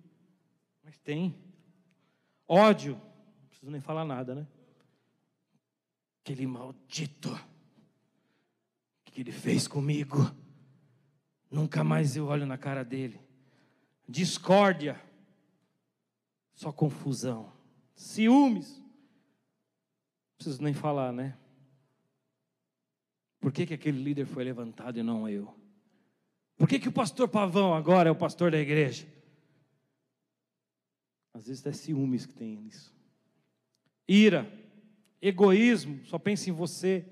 Mas 0.84 0.98
tem. 1.00 1.36
Ódio, 2.48 2.94
não 2.94 3.48
preciso 3.48 3.72
nem 3.72 3.82
falar 3.82 4.06
nada, 4.06 4.36
né? 4.36 4.48
Aquele 6.22 6.46
maldito 6.46 7.30
que 9.06 9.22
ele 9.22 9.32
fez 9.32 9.68
comigo. 9.68 10.18
Nunca 11.50 11.84
mais 11.84 12.16
eu 12.16 12.28
olho 12.28 12.46
na 12.46 12.58
cara 12.58 12.84
dele. 12.84 13.20
Discórdia, 14.08 15.02
só 16.54 16.72
confusão, 16.72 17.52
ciúmes. 17.96 18.78
Não 18.78 18.86
preciso 20.38 20.62
nem 20.62 20.74
falar, 20.74 21.12
né? 21.12 21.38
Por 23.40 23.52
que, 23.52 23.66
que 23.66 23.74
aquele 23.74 24.02
líder 24.02 24.26
foi 24.26 24.44
levantado 24.44 25.00
e 25.00 25.04
não 25.04 25.28
eu? 25.28 25.54
Por 26.58 26.68
que, 26.68 26.80
que 26.80 26.90
o 26.90 26.92
pastor 26.92 27.28
Pavão 27.30 27.74
agora 27.74 28.10
é 28.10 28.12
o 28.12 28.16
pastor 28.16 28.52
da 28.52 28.60
igreja? 28.60 29.08
Às 31.34 31.48
vezes 31.48 31.66
é 31.66 31.72
ciúmes 31.72 32.26
que 32.26 32.34
tem 32.34 32.58
nisso. 32.58 32.94
Ira, 34.08 34.52
egoísmo, 35.22 36.04
só 36.06 36.18
pensa 36.18 36.50
em 36.50 36.54
você 36.54 37.06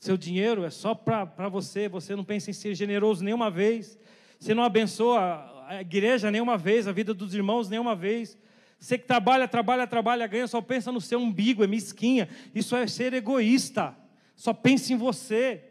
Seu 0.00 0.16
dinheiro 0.16 0.64
é 0.64 0.70
só 0.70 0.94
para 0.94 1.48
você, 1.48 1.88
você 1.88 2.14
não 2.14 2.24
pensa 2.24 2.50
em 2.50 2.52
ser 2.52 2.74
generoso 2.74 3.24
nenhuma 3.24 3.50
vez, 3.50 3.98
você 4.38 4.54
não 4.54 4.62
abençoa 4.62 5.66
a 5.66 5.80
igreja 5.80 6.30
nenhuma 6.30 6.56
vez, 6.56 6.86
a 6.86 6.92
vida 6.92 7.12
dos 7.12 7.34
irmãos 7.34 7.68
nenhuma 7.68 7.96
vez. 7.96 8.38
Você 8.78 8.96
que 8.96 9.06
trabalha, 9.06 9.48
trabalha, 9.48 9.86
trabalha, 9.88 10.26
ganha, 10.28 10.46
só 10.46 10.62
pensa 10.62 10.92
no 10.92 11.00
seu 11.00 11.18
umbigo, 11.18 11.64
é 11.64 11.66
mesquinha. 11.66 12.28
Isso 12.54 12.76
é 12.76 12.86
ser 12.86 13.12
egoísta. 13.12 13.94
Só 14.38 14.54
pensa 14.54 14.92
em 14.92 14.96
você. 14.96 15.68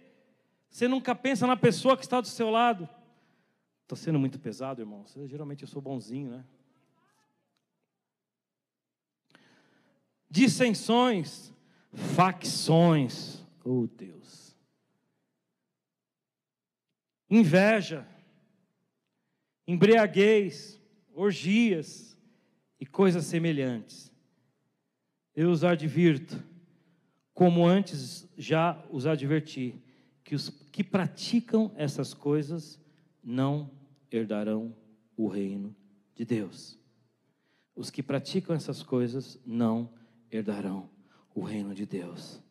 Você 0.70 0.90
nunca 0.90 1.16
pensa 1.16 1.48
na 1.48 1.56
pessoa 1.56 1.96
que 1.96 2.04
está 2.04 2.20
do 2.20 2.28
seu 2.28 2.50
lado. 2.50 2.88
Estou 3.84 3.98
sendo 3.98 4.20
muito 4.20 4.38
pesado, 4.38 4.82
irmão. 4.82 5.06
Geralmente 5.26 5.62
eu 5.62 5.70
sou 5.70 5.82
bonzinho, 5.82 6.32
né? 6.32 6.46
Dissensões, 10.30 11.54
facções. 11.94 13.42
Oh, 13.64 13.88
Deus. 13.88 14.54
Inveja, 17.30 18.06
embriaguez, 19.66 20.78
orgias 21.14 22.18
e 22.78 22.86
coisas 22.86 23.26
semelhantes. 23.26 24.12
Eu 25.34 25.52
os 25.52 25.64
advirto, 25.64 26.44
como 27.38 27.68
antes 27.68 28.28
já 28.36 28.84
os 28.90 29.06
adverti, 29.06 29.80
que 30.24 30.34
os 30.34 30.50
que 30.50 30.84
praticam 30.84 31.72
essas 31.76 32.12
coisas 32.12 32.82
não 33.24 33.70
herdarão 34.12 34.76
o 35.16 35.28
reino 35.28 35.76
de 36.16 36.26
Deus. 36.26 36.80
Os 37.76 37.92
que 37.92 38.02
praticam 38.02 38.56
essas 38.56 38.82
coisas 38.82 39.40
não 39.46 39.88
herdarão 40.32 40.90
o 41.36 41.44
reino 41.44 41.76
de 41.76 41.86
Deus. 41.86 42.42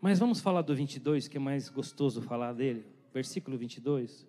Mas 0.00 0.20
vamos 0.20 0.40
falar 0.40 0.62
do 0.62 0.76
22, 0.76 1.26
que 1.26 1.36
é 1.36 1.40
mais 1.40 1.68
gostoso 1.68 2.22
falar 2.22 2.52
dele. 2.52 2.86
Versículo 3.12 3.58
22 3.58 4.28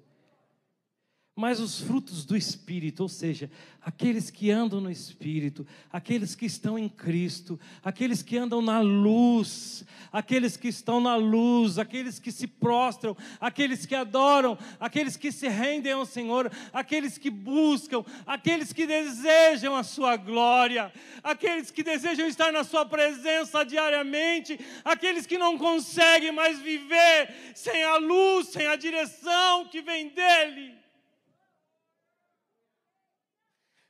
mas 1.33 1.61
os 1.61 1.79
frutos 1.79 2.25
do 2.25 2.35
Espírito, 2.35 3.03
ou 3.03 3.09
seja, 3.09 3.49
aqueles 3.81 4.29
que 4.29 4.51
andam 4.51 4.81
no 4.81 4.91
Espírito, 4.91 5.65
aqueles 5.89 6.35
que 6.35 6.45
estão 6.45 6.77
em 6.77 6.89
Cristo, 6.89 7.57
aqueles 7.81 8.21
que 8.21 8.37
andam 8.37 8.61
na 8.61 8.81
luz, 8.81 9.85
aqueles 10.11 10.57
que 10.57 10.67
estão 10.67 10.99
na 10.99 11.15
luz, 11.15 11.79
aqueles 11.79 12.19
que 12.19 12.33
se 12.33 12.47
prostram, 12.47 13.15
aqueles 13.39 13.85
que 13.85 13.95
adoram, 13.95 14.57
aqueles 14.77 15.15
que 15.15 15.31
se 15.31 15.47
rendem 15.47 15.93
ao 15.93 16.05
Senhor, 16.05 16.51
aqueles 16.73 17.17
que 17.17 17.29
buscam, 17.29 18.03
aqueles 18.27 18.73
que 18.73 18.85
desejam 18.85 19.73
a 19.73 19.83
Sua 19.83 20.17
glória, 20.17 20.91
aqueles 21.23 21.71
que 21.71 21.81
desejam 21.81 22.27
estar 22.27 22.51
na 22.51 22.65
Sua 22.65 22.85
presença 22.85 23.63
diariamente, 23.63 24.59
aqueles 24.83 25.25
que 25.25 25.37
não 25.37 25.57
conseguem 25.57 26.33
mais 26.33 26.59
viver 26.59 27.53
sem 27.55 27.83
a 27.85 27.95
luz, 27.95 28.49
sem 28.49 28.67
a 28.67 28.75
direção 28.75 29.69
que 29.69 29.81
vem 29.81 30.09
dEle. 30.09 30.80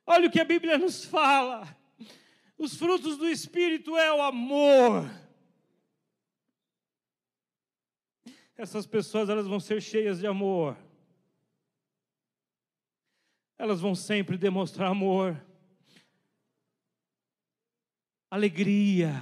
Olha 0.05 0.27
o 0.27 0.31
que 0.31 0.39
a 0.39 0.46
Bíblia 0.46 0.77
nos 0.77 1.05
fala. 1.05 1.77
Os 2.58 2.75
frutos 2.75 3.17
do 3.17 3.27
Espírito 3.27 3.98
é 3.98 4.13
o 4.13 4.22
amor. 4.22 5.10
Essas 8.55 8.86
pessoas 8.86 9.29
elas 9.29 9.48
vão 9.48 9.60
ser 9.60 9.81
cheias 9.81 10.20
de 10.20 10.27
amor. 10.27 10.77
Elas 13.58 13.79
vão 13.79 13.93
sempre 13.93 14.38
demonstrar 14.38 14.89
amor, 14.89 15.39
alegria. 18.29 19.13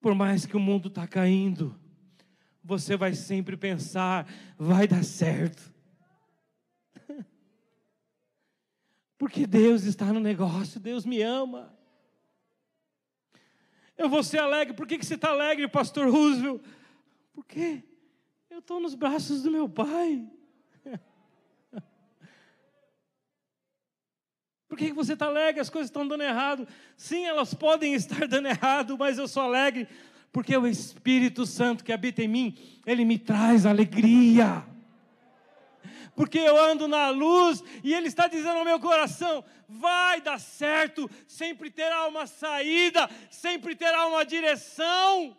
Por 0.00 0.14
mais 0.14 0.44
que 0.44 0.56
o 0.56 0.60
mundo 0.60 0.88
está 0.88 1.06
caindo, 1.06 1.78
você 2.64 2.96
vai 2.96 3.14
sempre 3.14 3.56
pensar: 3.56 4.26
vai 4.58 4.88
dar 4.88 5.04
certo. 5.04 5.69
Porque 9.20 9.46
Deus 9.46 9.84
está 9.84 10.06
no 10.14 10.18
negócio, 10.18 10.80
Deus 10.80 11.04
me 11.04 11.20
ama. 11.20 11.76
Eu 13.98 14.08
vou 14.08 14.22
ser 14.22 14.38
alegre. 14.38 14.72
Por 14.72 14.86
que, 14.86 14.96
que 14.96 15.04
você 15.04 15.16
está 15.16 15.28
alegre, 15.28 15.68
pastor 15.68 16.10
Roosevelt? 16.10 16.62
Porque 17.34 17.84
eu 18.48 18.60
estou 18.60 18.80
nos 18.80 18.94
braços 18.94 19.42
do 19.42 19.50
meu 19.50 19.68
pai. 19.68 20.26
Por 24.66 24.78
que, 24.78 24.86
que 24.86 24.94
você 24.94 25.12
está 25.12 25.26
alegre? 25.26 25.60
As 25.60 25.68
coisas 25.68 25.90
estão 25.90 26.08
dando 26.08 26.22
errado. 26.22 26.66
Sim, 26.96 27.26
elas 27.26 27.52
podem 27.52 27.92
estar 27.92 28.26
dando 28.26 28.48
errado, 28.48 28.96
mas 28.96 29.18
eu 29.18 29.28
sou 29.28 29.42
alegre 29.42 29.86
porque 30.32 30.56
o 30.56 30.66
Espírito 30.66 31.44
Santo 31.44 31.84
que 31.84 31.92
habita 31.92 32.22
em 32.22 32.28
mim, 32.28 32.56
ele 32.86 33.04
me 33.04 33.18
traz 33.18 33.66
alegria 33.66 34.64
porque 36.14 36.38
eu 36.38 36.56
ando 36.58 36.88
na 36.88 37.10
luz 37.10 37.62
e 37.82 37.94
Ele 37.94 38.08
está 38.08 38.26
dizendo 38.26 38.58
ao 38.58 38.64
meu 38.64 38.80
coração: 38.80 39.44
vai 39.68 40.20
dar 40.20 40.38
certo, 40.38 41.08
sempre 41.26 41.70
terá 41.70 42.06
uma 42.06 42.26
saída, 42.26 43.08
sempre 43.30 43.74
terá 43.74 44.06
uma 44.06 44.24
direção. 44.24 45.36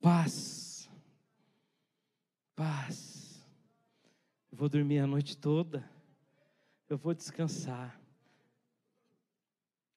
Paz, 0.00 0.88
paz. 2.54 3.42
Eu 4.52 4.58
vou 4.58 4.68
dormir 4.68 4.98
a 4.98 5.06
noite 5.06 5.36
toda, 5.36 5.88
eu 6.88 6.98
vou 6.98 7.14
descansar. 7.14 7.98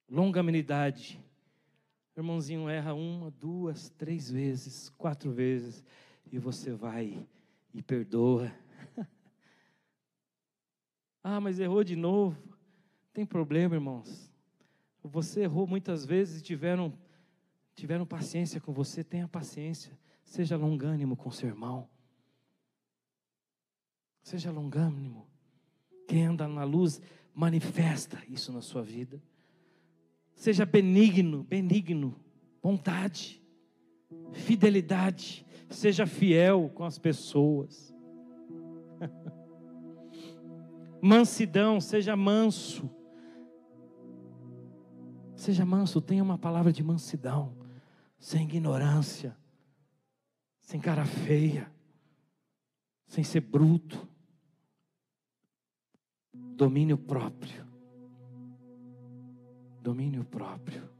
Longanimidade. 0.10 1.19
irmãozinho 2.15 2.69
erra 2.69 2.93
uma, 2.93 3.30
duas, 3.30 3.89
três 3.89 4.32
vezes, 4.32 4.89
quatro 4.97 5.32
vezes 5.32 5.84
e 6.31 6.39
você 6.39 6.71
vai 6.71 7.25
e 7.73 7.81
perdoa. 7.81 8.51
ah, 11.23 11.39
mas 11.39 11.59
errou 11.59 11.83
de 11.83 11.95
novo. 11.95 12.37
Tem 13.13 13.25
problema, 13.25 13.75
irmãos. 13.75 14.31
Você 15.03 15.41
errou 15.41 15.65
muitas 15.65 16.05
vezes 16.05 16.41
e 16.41 16.43
tiveram, 16.43 16.93
tiveram 17.75 18.05
paciência 18.05 18.59
com 18.59 18.73
você. 18.73 19.03
Tenha 19.03 19.27
paciência. 19.27 19.97
Seja 20.23 20.57
longânimo 20.57 21.15
com 21.15 21.31
seu 21.31 21.47
irmão. 21.47 21.89
Seja 24.21 24.51
longânimo. 24.51 25.25
Quem 26.07 26.25
anda 26.25 26.47
na 26.47 26.63
luz 26.63 27.01
manifesta 27.33 28.21
isso 28.27 28.51
na 28.51 28.61
sua 28.61 28.81
vida. 28.81 29.21
Seja 30.35 30.65
benigno, 30.65 31.43
benigno, 31.43 32.19
bondade, 32.61 33.41
fidelidade 34.32 35.46
seja 35.70 36.06
fiel 36.06 36.70
com 36.74 36.84
as 36.84 36.98
pessoas. 36.98 37.93
Mansidão, 41.02 41.80
seja 41.80 42.15
manso. 42.15 42.89
Seja 45.36 45.65
manso, 45.65 46.02
tenha 46.02 46.24
uma 46.24 46.38
palavra 46.38 46.74
de 46.74 46.84
mansidão, 46.84 47.56
sem 48.17 48.43
ignorância, 48.43 49.38
sem 50.60 50.80
cara 50.80 51.06
feia, 51.06 51.72
sem 53.06 53.24
ser 53.24 53.41
bruto. 53.41 54.08
Domínio 56.34 56.98
próprio. 56.98 57.67
Domínio 59.80 60.26
próprio. 60.26 60.96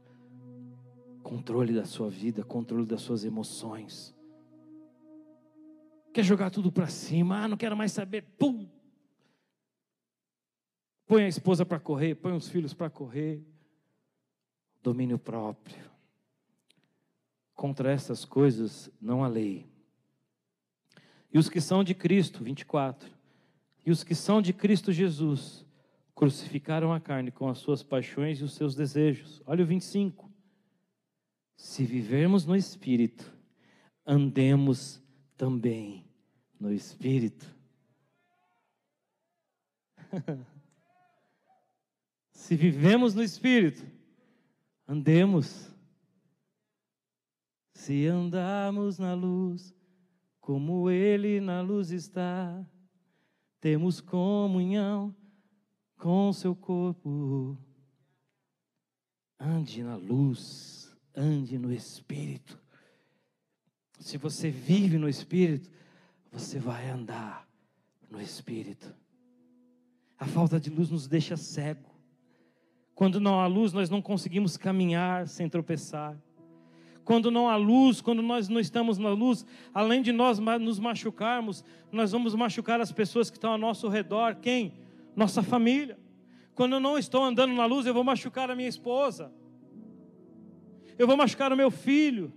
Controle 1.28 1.74
da 1.74 1.84
sua 1.84 2.08
vida, 2.08 2.42
controle 2.42 2.86
das 2.86 3.02
suas 3.02 3.24
emoções 3.24 4.16
quer 6.18 6.24
jogar 6.24 6.50
tudo 6.50 6.72
para 6.72 6.88
cima, 6.88 7.44
ah, 7.44 7.46
não 7.46 7.56
quero 7.56 7.76
mais 7.76 7.92
saber, 7.92 8.24
pum. 8.36 8.68
Põe 11.06 11.22
a 11.22 11.28
esposa 11.28 11.64
para 11.64 11.78
correr, 11.78 12.16
põe 12.16 12.32
os 12.32 12.48
filhos 12.48 12.74
para 12.74 12.90
correr. 12.90 13.40
Domínio 14.82 15.16
próprio. 15.16 15.88
Contra 17.54 17.92
essas 17.92 18.24
coisas 18.24 18.90
não 19.00 19.22
há 19.22 19.28
lei. 19.28 19.64
E 21.32 21.38
os 21.38 21.48
que 21.48 21.60
são 21.60 21.84
de 21.84 21.94
Cristo, 21.94 22.42
24. 22.42 23.08
E 23.86 23.92
os 23.92 24.02
que 24.02 24.16
são 24.16 24.42
de 24.42 24.52
Cristo 24.52 24.90
Jesus 24.90 25.64
crucificaram 26.16 26.92
a 26.92 26.98
carne 26.98 27.30
com 27.30 27.48
as 27.48 27.58
suas 27.58 27.84
paixões 27.84 28.40
e 28.40 28.42
os 28.42 28.54
seus 28.54 28.74
desejos. 28.74 29.40
Olha 29.46 29.62
o 29.62 29.66
25. 29.68 30.27
Se 31.58 31.84
vivermos 31.84 32.46
no 32.46 32.54
Espírito, 32.54 33.36
andemos 34.06 35.02
também 35.36 36.08
no 36.58 36.72
Espírito. 36.72 37.52
Se 42.30 42.54
vivemos 42.54 43.12
no 43.12 43.24
Espírito, 43.24 43.84
andemos. 44.86 45.68
Se 47.74 48.06
andarmos 48.06 48.96
na 49.00 49.14
luz, 49.14 49.74
como 50.40 50.88
Ele 50.88 51.40
na 51.40 51.60
luz 51.60 51.90
está, 51.90 52.64
temos 53.60 54.00
comunhão 54.00 55.12
com 55.96 56.32
seu 56.32 56.54
corpo. 56.54 57.58
Ande 59.40 59.82
na 59.82 59.96
luz 59.96 60.87
ande 61.18 61.58
no 61.58 61.72
Espírito. 61.72 62.58
Se 63.98 64.16
você 64.16 64.50
vive 64.50 64.96
no 64.96 65.08
Espírito, 65.08 65.68
você 66.30 66.58
vai 66.58 66.88
andar 66.88 67.46
no 68.08 68.20
Espírito. 68.20 68.94
A 70.16 70.26
falta 70.26 70.60
de 70.60 70.70
luz 70.70 70.90
nos 70.90 71.08
deixa 71.08 71.36
cego. 71.36 71.88
Quando 72.94 73.20
não 73.20 73.40
há 73.40 73.46
luz, 73.46 73.72
nós 73.72 73.90
não 73.90 74.00
conseguimos 74.00 74.56
caminhar 74.56 75.28
sem 75.28 75.48
tropeçar. 75.48 76.16
Quando 77.04 77.30
não 77.30 77.48
há 77.48 77.56
luz, 77.56 78.00
quando 78.00 78.20
nós 78.20 78.48
não 78.48 78.60
estamos 78.60 78.98
na 78.98 79.10
luz, 79.10 79.44
além 79.72 80.02
de 80.02 80.12
nós 80.12 80.38
nos 80.38 80.78
machucarmos, 80.78 81.64
nós 81.90 82.12
vamos 82.12 82.34
machucar 82.34 82.80
as 82.80 82.92
pessoas 82.92 83.30
que 83.30 83.36
estão 83.36 83.52
ao 83.52 83.58
nosso 83.58 83.88
redor. 83.88 84.36
Quem? 84.36 84.74
Nossa 85.16 85.42
família. 85.42 85.98
Quando 86.54 86.74
eu 86.74 86.80
não 86.80 86.98
estou 86.98 87.24
andando 87.24 87.54
na 87.54 87.64
luz, 87.64 87.86
eu 87.86 87.94
vou 87.94 88.04
machucar 88.04 88.50
a 88.50 88.54
minha 88.56 88.68
esposa. 88.68 89.32
Eu 90.98 91.06
vou 91.06 91.16
machucar 91.16 91.52
o 91.52 91.56
meu 91.56 91.70
filho. 91.70 92.32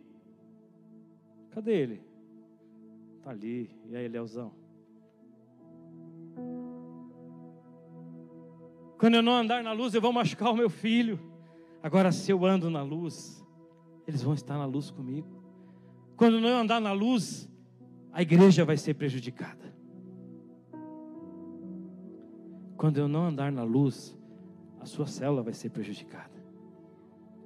Cadê 1.49 1.73
ele? 1.73 2.01
Está 3.17 3.31
ali. 3.31 3.69
E 3.89 3.95
aí, 3.95 4.07
Leozão? 4.07 4.53
Quando 8.97 9.15
eu 9.15 9.23
não 9.23 9.33
andar 9.33 9.63
na 9.63 9.73
luz, 9.73 9.95
eu 9.95 10.01
vou 10.01 10.13
machucar 10.13 10.51
o 10.51 10.55
meu 10.55 10.69
filho. 10.69 11.19
Agora, 11.81 12.11
se 12.11 12.31
eu 12.31 12.45
ando 12.45 12.69
na 12.69 12.83
luz, 12.83 13.43
eles 14.05 14.21
vão 14.21 14.35
estar 14.35 14.57
na 14.57 14.65
luz 14.65 14.91
comigo. 14.91 15.43
Quando 16.15 16.35
eu 16.35 16.41
não 16.41 16.59
andar 16.59 16.79
na 16.79 16.91
luz, 16.91 17.49
a 18.11 18.21
igreja 18.21 18.63
vai 18.63 18.77
ser 18.77 18.93
prejudicada. 18.93 19.73
Quando 22.77 22.97
eu 22.97 23.07
não 23.07 23.25
andar 23.25 23.51
na 23.51 23.63
luz, 23.63 24.15
a 24.79 24.85
sua 24.85 25.07
célula 25.07 25.41
vai 25.41 25.53
ser 25.53 25.69
prejudicada. 25.69 26.30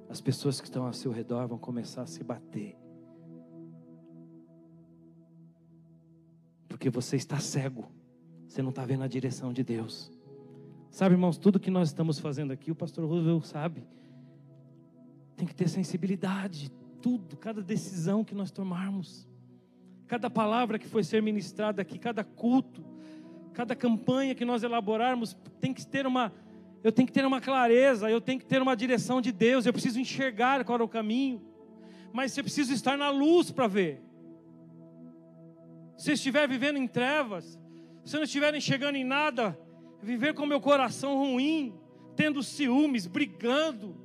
As 0.08 0.20
pessoas 0.20 0.60
que 0.60 0.66
estão 0.66 0.86
ao 0.86 0.92
seu 0.92 1.10
redor 1.10 1.46
vão 1.46 1.58
começar 1.58 2.02
a 2.02 2.06
se 2.06 2.22
bater. 2.22 2.76
Porque 6.68 6.90
você 6.90 7.16
está 7.16 7.38
cego. 7.38 7.90
Você 8.46 8.62
não 8.62 8.70
está 8.70 8.84
vendo 8.84 9.02
a 9.02 9.08
direção 9.08 9.52
de 9.52 9.64
Deus. 9.64 10.10
Sabe, 10.90 11.14
irmãos, 11.14 11.36
tudo 11.36 11.60
que 11.60 11.70
nós 11.70 11.88
estamos 11.88 12.18
fazendo 12.18 12.52
aqui, 12.52 12.70
o 12.70 12.74
pastor 12.74 13.08
Roosevelt 13.08 13.44
sabe. 13.44 13.86
Tem 15.36 15.46
que 15.46 15.54
ter 15.54 15.68
sensibilidade. 15.68 16.70
Tudo, 17.02 17.36
cada 17.36 17.62
decisão 17.62 18.24
que 18.24 18.34
nós 18.34 18.50
tomarmos. 18.50 19.28
Cada 20.06 20.30
palavra 20.30 20.78
que 20.78 20.86
foi 20.86 21.02
ser 21.02 21.20
ministrada 21.20 21.82
aqui, 21.82 21.98
cada 21.98 22.22
culto 22.22 22.96
cada 23.56 23.74
campanha 23.74 24.34
que 24.34 24.44
nós 24.44 24.62
elaborarmos 24.62 25.34
tem 25.58 25.72
que 25.72 25.84
ter 25.86 26.06
uma 26.06 26.30
eu 26.82 26.92
tenho 26.92 27.06
que 27.06 27.12
ter 27.12 27.24
uma 27.24 27.40
clareza, 27.40 28.10
eu 28.10 28.20
tenho 28.20 28.38
que 28.38 28.46
ter 28.46 28.62
uma 28.62 28.76
direção 28.76 29.20
de 29.20 29.32
Deus, 29.32 29.66
eu 29.66 29.72
preciso 29.72 29.98
enxergar 30.00 30.64
qual 30.64 30.78
é 30.78 30.82
o 30.82 30.88
caminho. 30.88 31.42
Mas 32.12 32.36
eu 32.36 32.44
preciso 32.44 32.72
estar 32.72 32.96
na 32.96 33.10
luz 33.10 33.50
para 33.50 33.66
ver. 33.66 34.00
Se 35.96 36.12
estiver 36.12 36.48
vivendo 36.48 36.76
em 36.76 36.86
trevas, 36.86 37.58
se 38.04 38.16
não 38.16 38.22
estiver 38.22 38.54
enxergando 38.54 38.96
em 38.96 39.04
nada, 39.04 39.58
viver 40.02 40.34
com 40.34 40.46
meu 40.46 40.60
coração 40.60 41.16
ruim, 41.16 41.74
tendo 42.14 42.42
ciúmes, 42.42 43.06
brigando, 43.06 43.96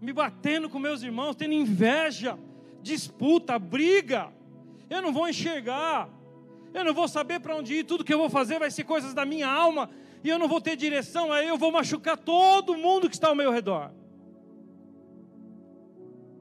me 0.00 0.12
batendo 0.12 0.68
com 0.68 0.78
meus 0.78 1.02
irmãos, 1.02 1.36
tendo 1.36 1.52
inveja, 1.52 2.38
disputa, 2.82 3.58
briga, 3.58 4.32
eu 4.90 5.02
não 5.02 5.12
vou 5.12 5.28
enxergar 5.28 6.10
eu 6.72 6.84
não 6.84 6.94
vou 6.94 7.08
saber 7.08 7.40
para 7.40 7.56
onde 7.56 7.74
ir, 7.74 7.84
tudo 7.84 8.04
que 8.04 8.12
eu 8.12 8.18
vou 8.18 8.28
fazer 8.28 8.58
vai 8.58 8.70
ser 8.70 8.84
coisas 8.84 9.14
da 9.14 9.24
minha 9.24 9.48
alma, 9.48 9.90
e 10.22 10.28
eu 10.28 10.38
não 10.38 10.48
vou 10.48 10.60
ter 10.60 10.76
direção, 10.76 11.32
aí 11.32 11.48
eu 11.48 11.56
vou 11.56 11.70
machucar 11.72 12.16
todo 12.16 12.76
mundo 12.76 13.08
que 13.08 13.14
está 13.14 13.28
ao 13.28 13.34
meu 13.34 13.52
redor. 13.52 13.90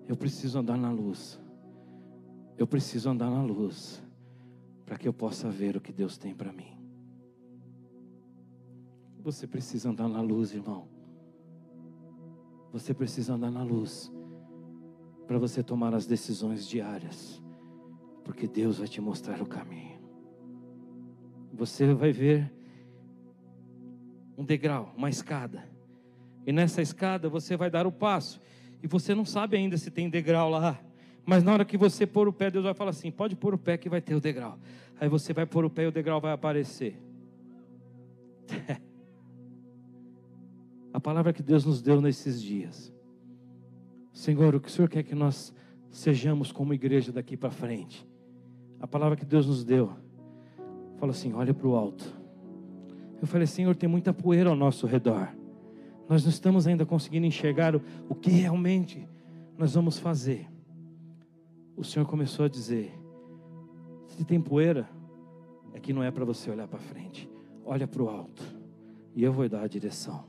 Eu 0.08 0.16
preciso 0.16 0.60
andar 0.60 0.78
na 0.78 0.92
luz, 0.92 1.40
eu 2.58 2.66
preciso 2.66 3.10
andar 3.10 3.30
na 3.30 3.42
luz, 3.42 4.02
para 4.86 4.98
que 4.98 5.08
eu 5.08 5.14
possa 5.14 5.50
ver 5.50 5.76
o 5.76 5.82
que 5.82 5.92
Deus 5.92 6.18
tem 6.18 6.34
para 6.34 6.52
mim. 6.52 6.78
Você 9.20 9.46
precisa 9.46 9.90
andar 9.90 10.08
na 10.08 10.22
luz, 10.22 10.54
irmão. 10.54 10.88
Você 12.72 12.94
precisa 12.94 13.34
andar 13.34 13.52
na 13.52 13.64
luz 13.64 14.12
para 15.26 15.38
você 15.38 15.62
tomar 15.62 15.94
as 15.94 16.06
decisões 16.06 16.66
diárias, 16.68 17.44
porque 18.24 18.48
Deus 18.48 18.78
vai 18.78 18.88
te 18.88 19.02
mostrar 19.02 19.42
o 19.42 19.46
caminho 19.46 19.98
você 21.58 21.92
vai 21.92 22.12
ver 22.12 22.54
um 24.38 24.46
degrau, 24.46 24.94
uma 24.96 25.10
escada. 25.10 25.68
E 26.46 26.52
nessa 26.52 26.82
escada 26.82 27.28
você 27.28 27.58
vai 27.58 27.70
dar 27.70 27.88
o 27.88 27.92
passo. 27.92 28.40
E 28.82 28.88
você 28.88 29.16
não 29.16 29.26
sabe 29.26 29.58
ainda 29.58 29.78
se 29.78 29.90
tem 29.92 30.10
degrau 30.10 30.50
lá. 30.50 30.80
Mas 31.26 31.44
na 31.44 31.52
hora 31.54 31.66
que 31.66 31.78
você 31.78 32.06
pôr 32.08 32.28
o 32.28 32.34
pé, 32.34 32.50
Deus 32.52 32.64
vai 32.64 32.74
falar 32.74 32.92
assim: 32.92 33.12
pode 33.12 33.36
pôr 33.36 33.54
o 33.54 33.58
pé 33.58 33.78
que 33.78 33.90
vai 33.90 34.00
ter 34.02 34.16
o 34.16 34.22
degrau. 34.22 34.58
Aí 35.00 35.10
você 35.10 35.34
vai 35.34 35.46
pôr 35.46 35.66
o 35.66 35.70
pé 35.70 35.84
e 35.84 35.88
o 35.88 35.92
degrau 35.92 36.22
vai 36.22 36.32
aparecer. 36.32 37.02
A 40.94 41.00
palavra 41.00 41.34
que 41.34 41.44
Deus 41.44 41.66
nos 41.66 41.82
deu 41.82 42.02
nesses 42.02 42.42
dias. 42.42 42.92
Senhor, 44.12 44.56
o 44.56 44.60
que 44.60 44.68
o 44.68 44.72
Senhor 44.72 44.90
quer 44.90 45.04
que 45.04 45.14
nós 45.14 45.54
sejamos 45.92 46.52
como 46.52 46.74
igreja 46.74 47.12
daqui 47.12 47.38
para 47.38 47.52
frente? 47.52 48.08
A 48.80 48.88
palavra 48.88 49.16
que 49.16 49.26
Deus 49.26 49.46
nos 49.46 49.64
deu 49.64 49.94
Fala 50.98 51.12
assim: 51.12 51.34
olha 51.34 51.54
para 51.54 51.68
o 51.68 51.76
alto. 51.76 52.17
Eu 53.22 53.28
falei, 53.28 53.48
Senhor, 53.48 53.76
tem 53.76 53.90
muita 53.90 54.14
poeira 54.14 54.50
ao 54.50 54.56
nosso 54.56 54.86
redor. 54.86 55.30
Nós 56.08 56.24
não 56.24 56.30
estamos 56.30 56.68
ainda 56.68 56.86
conseguindo 56.86 57.26
enxergar 57.26 57.76
o, 57.76 57.82
o 58.08 58.16
que 58.16 58.30
realmente 58.30 59.08
nós 59.58 59.74
vamos 59.74 59.98
fazer. 59.98 60.48
O 61.76 61.84
Senhor 61.84 62.06
começou 62.06 62.46
a 62.46 62.50
dizer: 62.50 62.94
se 64.08 64.24
tem 64.24 64.40
poeira, 64.40 64.88
é 65.74 65.80
que 65.80 65.94
não 65.94 66.02
é 66.02 66.10
para 66.10 66.24
você 66.26 66.50
olhar 66.50 66.68
para 66.68 66.80
frente. 66.80 67.30
Olha 67.66 67.88
para 67.88 68.02
o 68.02 68.10
alto. 68.10 68.44
E 69.16 69.24
eu 69.24 69.34
vou 69.34 69.50
dar 69.50 69.64
a 69.64 69.68
direção. 69.68 70.26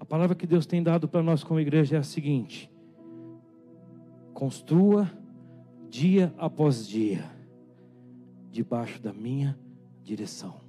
A 0.00 0.04
palavra 0.04 0.34
que 0.34 0.46
Deus 0.46 0.66
tem 0.66 0.82
dado 0.82 1.06
para 1.06 1.22
nós 1.22 1.44
como 1.44 1.60
igreja 1.60 1.96
é 1.96 1.98
a 1.98 2.02
seguinte: 2.02 2.70
construa 4.32 5.10
dia 5.90 6.32
após 6.38 6.86
dia 6.88 7.24
debaixo 8.50 9.00
da 9.00 9.12
minha 9.12 9.58
direção. 10.02 10.61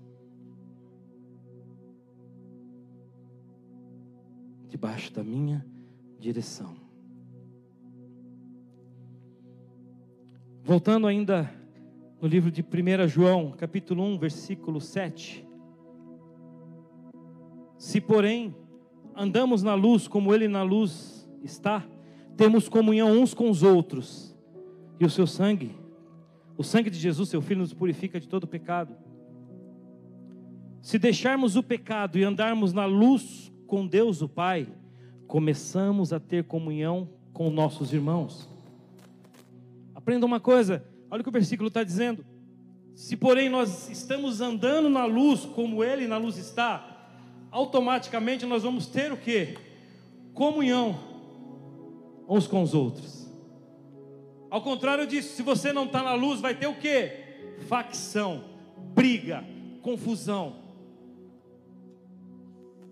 Debaixo 4.74 5.14
da 5.14 5.24
minha 5.24 5.64
direção. 6.18 6.76
Voltando 10.64 11.06
ainda 11.06 11.48
no 12.20 12.28
livro 12.28 12.50
de 12.50 12.64
1 12.64 13.08
João, 13.08 13.52
capítulo 13.52 14.02
1, 14.02 14.18
versículo 14.18 14.82
7. 14.82 15.46
Se, 17.78 18.02
porém, 18.02 18.56
andamos 19.16 19.62
na 19.62 19.76
luz 19.76 20.08
como 20.08 20.34
Ele 20.34 20.48
na 20.48 20.64
luz 20.64 21.30
está, 21.44 21.86
temos 22.36 22.68
comunhão 22.68 23.12
uns 23.12 23.36
com 23.36 23.52
os 23.52 23.62
outros, 23.62 24.36
e 25.00 25.06
o 25.06 25.10
seu 25.12 25.28
sangue 25.28 25.76
o 26.58 26.64
sangue 26.64 26.90
de 26.90 26.98
Jesus, 26.98 27.30
seu 27.30 27.44
Filho, 27.44 27.60
nos 27.60 27.76
purifica 27.76 28.20
de 28.20 28.28
todo 28.28 28.48
pecado. 28.48 28.98
Se 30.82 30.98
deixarmos 30.98 31.56
o 31.56 31.62
pecado 31.62 32.18
e 32.18 32.24
andarmos 32.24 32.74
na 32.74 32.86
luz 32.86 33.53
com 33.74 33.88
Deus, 33.88 34.22
o 34.22 34.30
Pai, 34.30 34.68
começamos 35.26 36.14
a 36.14 36.20
ter 36.20 36.44
comunhão 36.44 37.10
com 37.34 37.50
nossos 37.50 37.92
irmãos. 37.92 38.48
Aprenda 39.96 40.28
uma 40.28 40.40
coisa, 40.40 40.86
olha 41.10 41.22
o 41.22 41.24
que 41.24 41.30
o 41.30 41.34
versículo 41.34 41.70
está 41.70 41.84
dizendo. 41.84 42.24
Se, 42.94 43.18
porém, 43.18 43.50
nós 43.50 43.90
estamos 43.90 44.42
andando 44.42 44.92
na 44.92 45.06
luz 45.06 45.44
como 45.44 45.84
Ele 45.84 46.06
na 46.06 46.18
luz 46.18 46.38
está, 46.38 47.10
automaticamente 47.50 48.46
nós 48.46 48.62
vamos 48.62 48.86
ter 48.86 49.12
o 49.12 49.18
que? 49.18 49.58
Comunhão 50.36 51.00
uns 52.30 52.46
com 52.46 52.62
os 52.62 52.76
outros. 52.76 53.28
Ao 54.52 54.62
contrário 54.62 55.08
disso, 55.08 55.36
se 55.36 55.42
você 55.42 55.74
não 55.74 55.86
está 55.86 56.04
na 56.04 56.14
luz, 56.14 56.40
vai 56.40 56.54
ter 56.54 56.68
o 56.68 56.76
que? 56.76 57.12
Facção, 57.68 58.44
briga, 58.94 59.44
confusão. 59.82 60.63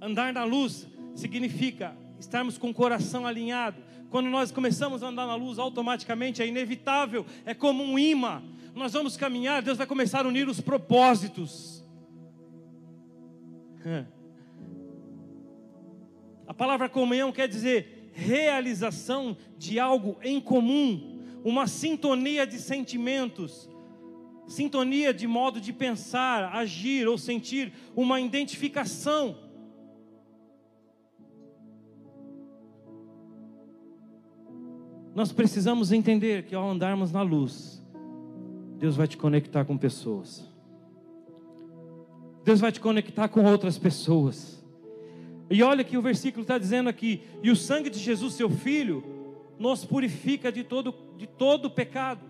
Andar 0.01 0.33
na 0.33 0.43
luz 0.43 0.87
significa 1.15 1.95
estarmos 2.19 2.57
com 2.57 2.71
o 2.71 2.73
coração 2.73 3.25
alinhado. 3.25 3.81
Quando 4.09 4.29
nós 4.29 4.51
começamos 4.51 5.03
a 5.03 5.07
andar 5.07 5.27
na 5.27 5.35
luz, 5.35 5.59
automaticamente 5.59 6.41
é 6.41 6.47
inevitável, 6.47 7.25
é 7.45 7.53
como 7.53 7.83
um 7.83 7.97
imã. 7.97 8.41
Nós 8.73 8.93
vamos 8.93 9.15
caminhar, 9.15 9.61
Deus 9.61 9.77
vai 9.77 9.85
começar 9.85 10.25
a 10.25 10.27
unir 10.27 10.49
os 10.49 10.59
propósitos. 10.59 11.85
A 16.47 16.53
palavra 16.53 16.89
comunhão 16.89 17.31
quer 17.31 17.47
dizer 17.47 18.11
realização 18.13 19.37
de 19.57 19.79
algo 19.79 20.17
em 20.21 20.41
comum 20.41 21.21
uma 21.43 21.65
sintonia 21.65 22.45
de 22.45 22.59
sentimentos, 22.59 23.69
sintonia 24.47 25.13
de 25.13 25.27
modo 25.27 25.61
de 25.61 25.71
pensar, 25.73 26.53
agir 26.53 27.07
ou 27.07 27.17
sentir, 27.17 27.73
uma 27.95 28.19
identificação. 28.19 29.37
Nós 35.13 35.31
precisamos 35.31 35.91
entender 35.91 36.43
que 36.43 36.55
ao 36.55 36.69
andarmos 36.69 37.11
na 37.11 37.21
luz, 37.21 37.81
Deus 38.77 38.95
vai 38.95 39.07
te 39.07 39.17
conectar 39.17 39.65
com 39.65 39.77
pessoas. 39.77 40.49
Deus 42.43 42.59
vai 42.59 42.71
te 42.71 42.79
conectar 42.79 43.27
com 43.27 43.43
outras 43.43 43.77
pessoas. 43.77 44.63
E 45.49 45.61
olha 45.61 45.83
que 45.83 45.97
o 45.97 46.01
versículo 46.01 46.43
está 46.43 46.57
dizendo 46.57 46.89
aqui: 46.89 47.21
e 47.43 47.51
o 47.51 47.55
sangue 47.55 47.89
de 47.89 47.99
Jesus, 47.99 48.33
seu 48.33 48.49
Filho, 48.49 49.03
nos 49.59 49.85
purifica 49.85 50.51
de 50.51 50.63
todo, 50.63 50.95
de 51.17 51.27
todo 51.27 51.69
pecado. 51.69 52.25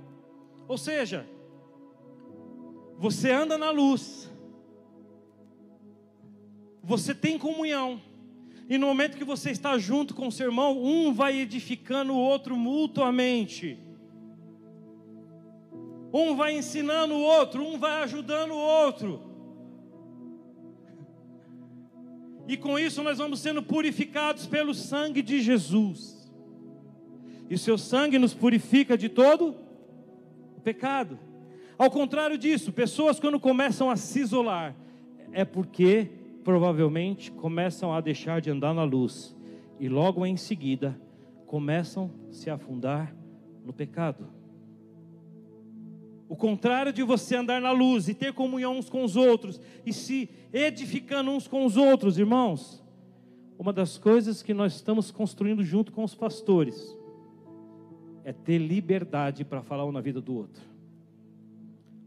Ou 0.68 0.78
seja, 0.78 1.26
você 2.98 3.32
anda 3.32 3.58
na 3.58 3.72
luz, 3.72 4.30
você 6.84 7.14
tem 7.14 7.38
comunhão, 7.38 8.02
e 8.72 8.78
no 8.78 8.88
momento 8.88 9.18
que 9.18 9.26
você 9.26 9.52
está 9.52 9.78
junto 9.78 10.16
com 10.16 10.30
o 10.30 10.32
seu 10.32 10.46
irmão, 10.46 10.82
um 10.82 11.14
vai 11.14 11.38
edificando 11.38 12.14
o 12.14 12.18
outro 12.18 12.56
mutuamente. 12.56 13.78
Um 16.14 16.38
vai 16.38 16.58
ensinando 16.58 17.14
o 17.14 17.22
outro, 17.22 17.62
um 17.68 17.78
vai 17.78 18.02
ajudando 18.04 18.52
o 18.52 18.58
outro. 18.58 19.22
E 22.48 22.56
com 22.56 22.80
isso 22.80 23.04
nós 23.04 23.18
vamos 23.18 23.42
sendo 23.42 23.62
purificados 23.62 24.48
pelo 24.48 24.74
sangue 24.74 25.22
de 25.22 25.42
Jesus. 25.42 26.32
E 27.50 27.58
seu 27.58 27.78
sangue 27.78 28.18
nos 28.18 28.34
purifica 28.34 28.98
de 28.98 29.10
todo 29.10 29.54
o 30.56 30.62
pecado. 30.62 31.20
Ao 31.78 31.92
contrário 31.92 32.38
disso, 32.38 32.72
pessoas 32.72 33.20
quando 33.20 33.38
começam 33.38 33.90
a 33.90 33.98
se 33.98 34.22
isolar, 34.22 34.74
é 35.34 35.44
porque 35.44 36.21
provavelmente 36.44 37.32
começam 37.32 37.94
a 37.94 38.02
deixar 38.02 38.42
de 38.42 38.50
andar 38.50 38.74
na 38.74 38.84
luz 38.84 39.36
e 39.80 39.88
logo 39.88 40.26
em 40.26 40.38
seguida 40.38 41.00
começam 41.46 42.12
a 42.30 42.34
se 42.34 42.50
afundar 42.50 43.16
no 43.66 43.74
pecado. 43.74 44.28
O 46.28 46.36
contrário 46.36 46.94
de 46.94 47.04
você 47.04 47.36
andar 47.36 47.60
na 47.60 47.72
luz 47.72 48.08
e 48.08 48.14
ter 48.14 48.32
comunhão 48.32 48.78
uns 48.78 48.90
com 48.90 49.04
os 49.04 49.16
outros 49.16 49.60
e 49.86 49.92
se 49.92 50.30
edificando 50.54 51.30
uns 51.32 51.48
com 51.48 51.66
os 51.66 51.76
outros, 51.76 52.18
irmãos, 52.18 52.82
uma 53.60 53.74
das 53.74 53.98
coisas 53.98 54.42
que 54.42 54.54
nós 54.54 54.74
estamos 54.74 55.12
construindo 55.12 55.64
junto 55.64 55.92
com 55.92 56.04
os 56.04 56.16
pastores 56.16 56.98
é 58.24 58.32
ter 58.32 58.58
liberdade 58.58 59.44
para 59.44 59.62
falar 59.62 59.86
um 59.86 59.92
na 59.92 60.02
vida 60.02 60.22
do 60.22 60.34
outro. 60.36 60.64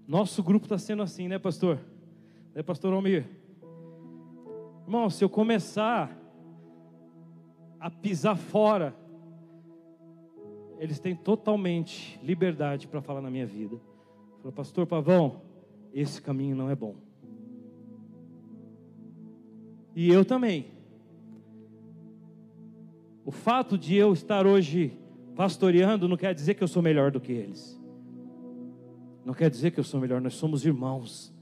Nosso 0.07 0.43
grupo 0.43 0.67
está 0.67 0.79
sendo 0.79 1.03
assim, 1.03 1.29
né, 1.29 1.39
pastor? 1.39 1.79
Né, 2.55 2.63
pastor 2.63 2.93
Almir? 2.93 3.27
Irmão, 4.85 5.09
se 5.09 5.25
eu 5.25 5.29
começar 5.29 6.15
a 7.81 7.91
pisar 7.91 8.37
fora, 8.37 8.95
eles 10.79 10.99
têm 11.01 11.17
totalmente 11.17 12.21
liberdade 12.23 12.87
para 12.87 13.01
falar 13.01 13.21
na 13.21 13.31
minha 13.31 13.47
vida. 13.47 13.81
Falou, 14.39 14.53
pastor 14.53 14.87
Pavão, 14.87 15.41
esse 15.93 16.21
caminho 16.21 16.55
não 16.55 16.71
é 16.71 16.77
bom. 16.77 16.95
E 19.97 20.11
eu 20.11 20.25
também. 20.25 20.67
O 23.25 23.31
fato 23.31 23.79
de 23.79 23.97
eu 23.97 24.13
estar 24.13 24.47
hoje 24.47 24.99
pastoreando 25.35 26.09
não 26.09 26.17
quer 26.17 26.35
dizer 26.35 26.55
que 26.55 26.63
eu 26.63 26.69
sou 26.69 26.83
melhor 26.83 27.11
do 27.11 27.21
que 27.21 27.33
eles. 27.33 27.81
Não 29.25 29.33
quer 29.33 29.49
dizer 29.49 29.71
que 29.71 29.81
eu 29.81 29.85
sou 29.85 29.99
melhor, 29.99 30.21
nós 30.21 30.35
somos 30.35 30.67
irmãos. 30.67 31.34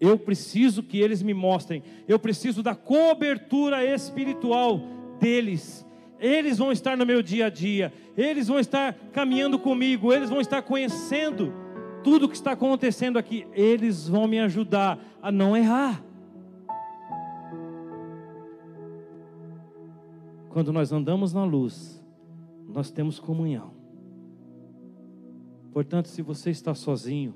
Eu 0.00 0.18
preciso 0.18 0.82
que 0.82 0.98
eles 0.98 1.22
me 1.22 1.32
mostrem, 1.32 1.82
eu 2.06 2.18
preciso 2.18 2.62
da 2.62 2.74
cobertura 2.74 3.84
espiritual 3.84 4.80
deles. 5.18 5.86
Eles 6.18 6.58
vão 6.58 6.72
estar 6.72 6.96
no 6.96 7.06
meu 7.06 7.22
dia 7.22 7.46
a 7.46 7.50
dia, 7.50 7.92
eles 8.16 8.48
vão 8.48 8.58
estar 8.58 8.94
caminhando 9.12 9.58
comigo, 9.58 10.12
eles 10.12 10.30
vão 10.30 10.40
estar 10.40 10.62
conhecendo 10.62 11.52
tudo 12.02 12.26
o 12.26 12.28
que 12.28 12.36
está 12.36 12.52
acontecendo 12.52 13.18
aqui, 13.18 13.46
eles 13.52 14.08
vão 14.08 14.26
me 14.26 14.38
ajudar 14.38 14.98
a 15.20 15.32
não 15.32 15.56
errar. 15.56 16.02
Quando 20.48 20.72
nós 20.72 20.92
andamos 20.92 21.34
na 21.34 21.44
luz, 21.44 22.02
nós 22.66 22.90
temos 22.90 23.18
comunhão. 23.18 23.74
Portanto, 25.70 26.08
se 26.08 26.22
você 26.22 26.48
está 26.48 26.74
sozinho, 26.74 27.34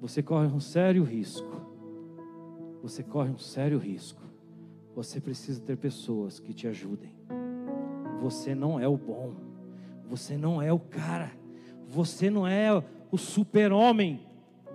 você 0.00 0.22
corre 0.22 0.46
um 0.46 0.60
sério 0.60 1.02
risco. 1.02 1.60
Você 2.82 3.02
corre 3.02 3.30
um 3.30 3.38
sério 3.38 3.78
risco. 3.78 4.22
Você 4.94 5.20
precisa 5.20 5.60
ter 5.60 5.76
pessoas 5.76 6.38
que 6.38 6.54
te 6.54 6.66
ajudem. 6.66 7.14
Você 8.20 8.54
não 8.54 8.78
é 8.78 8.86
o 8.88 8.96
bom. 8.96 9.34
Você 10.08 10.36
não 10.36 10.62
é 10.62 10.72
o 10.72 10.78
cara. 10.78 11.32
Você 11.88 12.30
não 12.30 12.46
é 12.46 12.82
o 13.10 13.18
super-homem. 13.18 14.26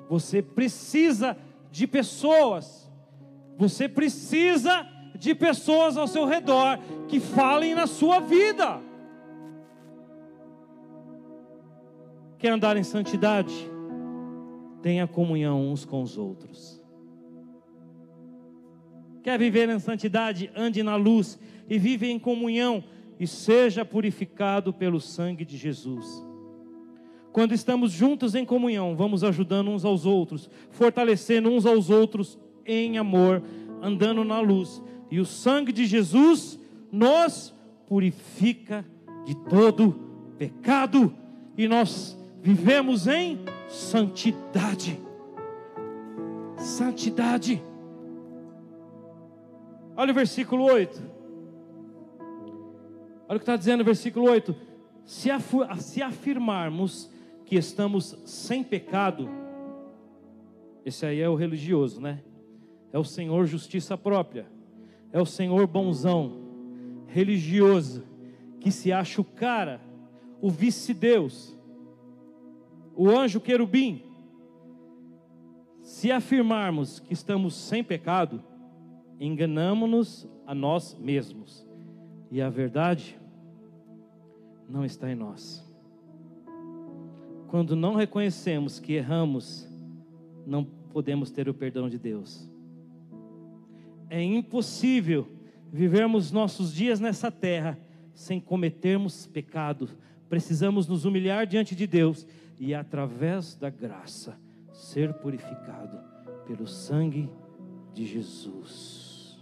Você 0.09 0.41
precisa 0.41 1.37
de 1.71 1.87
pessoas. 1.87 2.91
Você 3.57 3.87
precisa 3.87 4.85
de 5.17 5.33
pessoas 5.33 5.97
ao 5.97 6.07
seu 6.07 6.25
redor 6.25 6.79
que 7.07 7.19
falem 7.19 7.75
na 7.75 7.87
sua 7.87 8.19
vida. 8.19 8.81
Quer 12.37 12.49
andar 12.49 12.75
em 12.75 12.83
santidade? 12.83 13.70
Tenha 14.81 15.07
comunhão 15.07 15.71
uns 15.71 15.85
com 15.85 16.01
os 16.01 16.17
outros. 16.17 16.81
Quer 19.23 19.37
viver 19.37 19.69
em 19.69 19.79
santidade? 19.79 20.51
Ande 20.55 20.81
na 20.81 20.95
luz 20.95 21.39
e 21.69 21.77
vive 21.77 22.09
em 22.09 22.17
comunhão 22.17 22.83
e 23.19 23.27
seja 23.27 23.85
purificado 23.85 24.73
pelo 24.73 24.99
sangue 24.99 25.45
de 25.45 25.55
Jesus. 25.55 26.25
Quando 27.31 27.53
estamos 27.53 27.91
juntos 27.91 28.35
em 28.35 28.43
comunhão, 28.43 28.95
vamos 28.95 29.23
ajudando 29.23 29.69
uns 29.69 29.85
aos 29.85 30.05
outros, 30.05 30.49
fortalecendo 30.71 31.49
uns 31.49 31.65
aos 31.65 31.89
outros 31.89 32.37
em 32.65 32.97
amor, 32.97 33.41
andando 33.81 34.23
na 34.23 34.39
luz. 34.41 34.81
E 35.09 35.19
o 35.19 35.25
sangue 35.25 35.71
de 35.71 35.85
Jesus 35.85 36.59
nos 36.91 37.53
purifica 37.87 38.85
de 39.25 39.35
todo 39.49 39.95
pecado 40.37 41.13
e 41.57 41.67
nós 41.67 42.17
vivemos 42.41 43.07
em 43.07 43.39
santidade. 43.69 44.99
Santidade. 46.57 47.63
Olha 49.95 50.11
o 50.11 50.15
versículo 50.15 50.63
8. 50.63 51.01
Olha 53.27 53.37
o 53.37 53.39
que 53.39 53.43
está 53.43 53.55
dizendo 53.55 53.81
o 53.81 53.85
versículo 53.85 54.29
8. 54.29 54.55
Se, 55.05 55.29
se 55.79 56.01
afirmarmos 56.01 57.09
que 57.45 57.55
estamos 57.55 58.17
sem 58.25 58.63
pecado, 58.63 59.29
esse 60.85 61.05
aí 61.05 61.21
é 61.21 61.29
o 61.29 61.35
religioso, 61.35 62.01
né? 62.01 62.21
É 62.91 62.97
o 62.97 63.03
Senhor 63.03 63.45
justiça 63.45 63.97
própria. 63.97 64.47
É 65.13 65.21
o 65.21 65.25
Senhor 65.25 65.67
bonzão, 65.67 66.39
religioso, 67.07 68.03
que 68.59 68.71
se 68.71 68.91
acha 68.91 69.21
o 69.21 69.25
cara, 69.25 69.81
o 70.41 70.49
vice-deus 70.49 71.57
o 73.01 73.09
anjo 73.09 73.41
querubim, 73.41 74.03
se 75.81 76.11
afirmarmos 76.11 76.99
que 76.99 77.11
estamos 77.11 77.55
sem 77.55 77.83
pecado, 77.83 78.43
enganamos-nos 79.19 80.29
a 80.45 80.53
nós 80.53 80.95
mesmos, 80.99 81.67
e 82.29 82.39
a 82.39 82.47
verdade 82.47 83.19
não 84.69 84.85
está 84.85 85.11
em 85.11 85.15
nós. 85.15 85.67
Quando 87.47 87.75
não 87.75 87.95
reconhecemos 87.95 88.79
que 88.79 88.93
erramos, 88.93 89.67
não 90.45 90.63
podemos 90.63 91.31
ter 91.31 91.49
o 91.49 91.55
perdão 91.55 91.89
de 91.89 91.97
Deus. 91.97 92.47
É 94.11 94.21
impossível 94.21 95.27
vivermos 95.73 96.31
nossos 96.31 96.71
dias 96.71 96.99
nessa 96.99 97.31
terra 97.31 97.79
sem 98.13 98.39
cometermos 98.39 99.27
pecado. 99.27 99.89
Precisamos 100.29 100.87
nos 100.87 101.05
humilhar 101.05 101.45
diante 101.45 101.75
de 101.75 101.85
Deus 101.85 102.25
e 102.59 102.73
através 102.73 103.55
da 103.55 103.69
graça 103.69 104.37
ser 104.71 105.13
purificado 105.15 105.99
pelo 106.45 106.67
sangue 106.67 107.29
de 107.93 108.05
Jesus. 108.05 109.39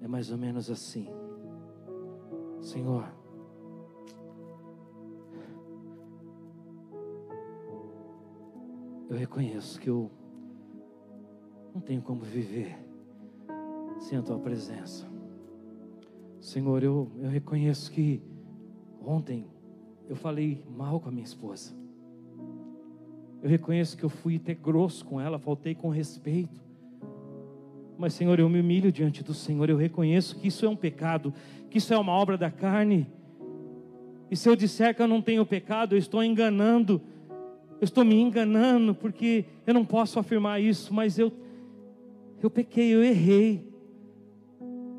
É 0.00 0.08
mais 0.08 0.30
ou 0.30 0.38
menos 0.38 0.70
assim. 0.70 1.08
Senhor, 2.60 3.12
eu 9.08 9.16
reconheço 9.16 9.80
que 9.80 9.90
eu 9.90 10.10
não 11.74 11.80
tenho 11.80 12.02
como 12.02 12.22
viver 12.22 12.76
sem 13.98 14.18
a 14.18 14.22
tua 14.22 14.38
presença. 14.38 15.11
Senhor, 16.42 16.82
eu, 16.82 17.08
eu 17.20 17.30
reconheço 17.30 17.92
que 17.92 18.20
ontem 19.00 19.46
eu 20.08 20.16
falei 20.16 20.60
mal 20.76 20.98
com 20.98 21.08
a 21.08 21.12
minha 21.12 21.24
esposa. 21.24 21.72
Eu 23.40 23.48
reconheço 23.48 23.96
que 23.96 24.02
eu 24.02 24.08
fui 24.08 24.36
até 24.36 24.52
grosso 24.52 25.04
com 25.04 25.20
ela, 25.20 25.38
faltei 25.38 25.72
com 25.72 25.88
respeito. 25.88 26.60
Mas, 27.96 28.14
Senhor, 28.14 28.40
eu 28.40 28.48
me 28.48 28.60
humilho 28.60 28.90
diante 28.90 29.22
do 29.22 29.32
Senhor. 29.32 29.70
Eu 29.70 29.76
reconheço 29.76 30.34
que 30.34 30.48
isso 30.48 30.66
é 30.66 30.68
um 30.68 30.74
pecado, 30.74 31.32
que 31.70 31.78
isso 31.78 31.94
é 31.94 31.98
uma 31.98 32.12
obra 32.12 32.36
da 32.36 32.50
carne. 32.50 33.06
E 34.28 34.36
se 34.36 34.48
eu 34.48 34.56
disser 34.56 34.96
que 34.96 35.00
eu 35.00 35.06
não 35.06 35.22
tenho 35.22 35.46
pecado, 35.46 35.94
eu 35.94 35.98
estou 35.98 36.24
enganando, 36.24 37.00
eu 37.80 37.84
estou 37.84 38.04
me 38.04 38.20
enganando, 38.20 38.96
porque 38.96 39.44
eu 39.64 39.72
não 39.72 39.84
posso 39.84 40.18
afirmar 40.18 40.60
isso, 40.60 40.92
mas 40.92 41.20
eu, 41.20 41.32
eu 42.42 42.50
pequei, 42.50 42.92
eu 42.92 43.04
errei. 43.04 43.64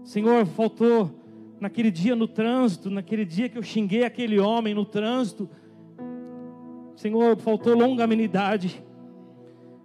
Senhor, 0.05 0.45
faltou 0.45 1.22
naquele 1.63 1.89
dia 1.89 2.13
no 2.13 2.27
trânsito, 2.27 2.89
naquele 2.89 3.23
dia 3.23 3.47
que 3.47 3.57
eu 3.57 3.63
xinguei 3.63 4.03
aquele 4.03 4.37
homem 4.37 4.73
no 4.73 4.83
trânsito. 4.83 5.49
Senhor, 6.93 7.37
faltou 7.37 7.73
longanimidade. 7.73 8.83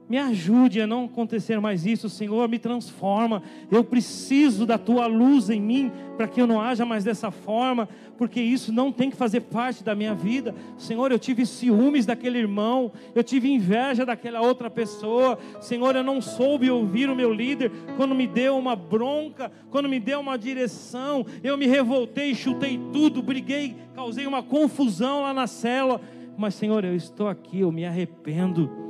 Me 0.08 0.16
ajude 0.16 0.80
a 0.80 0.86
não 0.86 1.04
acontecer 1.04 1.60
mais 1.60 1.84
isso, 1.84 2.08
Senhor, 2.08 2.48
me 2.48 2.58
transforma. 2.58 3.42
Eu 3.70 3.84
preciso 3.84 4.64
da 4.64 4.78
tua 4.78 5.06
luz 5.06 5.50
em 5.50 5.60
mim 5.60 5.92
para 6.16 6.26
que 6.26 6.40
eu 6.40 6.46
não 6.46 6.58
haja 6.58 6.86
mais 6.86 7.04
dessa 7.04 7.30
forma, 7.30 7.86
porque 8.16 8.40
isso 8.40 8.72
não 8.72 8.90
tem 8.90 9.10
que 9.10 9.16
fazer 9.16 9.40
parte 9.42 9.84
da 9.84 9.94
minha 9.94 10.14
vida. 10.14 10.54
Senhor, 10.78 11.12
eu 11.12 11.18
tive 11.18 11.44
ciúmes 11.44 12.06
daquele 12.06 12.38
irmão, 12.38 12.90
eu 13.14 13.22
tive 13.22 13.52
inveja 13.52 14.06
daquela 14.06 14.40
outra 14.40 14.70
pessoa. 14.70 15.38
Senhor, 15.60 15.94
eu 15.94 16.02
não 16.02 16.22
soube 16.22 16.70
ouvir 16.70 17.10
o 17.10 17.14
meu 17.14 17.30
líder 17.30 17.70
quando 17.98 18.14
me 18.14 18.26
deu 18.26 18.56
uma 18.56 18.74
bronca, 18.74 19.52
quando 19.70 19.90
me 19.90 20.00
deu 20.00 20.20
uma 20.20 20.38
direção. 20.38 21.26
Eu 21.44 21.58
me 21.58 21.66
revoltei, 21.66 22.34
chutei 22.34 22.80
tudo, 22.94 23.22
briguei, 23.22 23.76
causei 23.94 24.26
uma 24.26 24.42
confusão 24.42 25.20
lá 25.20 25.34
na 25.34 25.46
cela. 25.46 26.00
Mas, 26.34 26.54
Senhor, 26.54 26.82
eu 26.82 26.96
estou 26.96 27.28
aqui, 27.28 27.60
eu 27.60 27.70
me 27.70 27.84
arrependo 27.84 28.87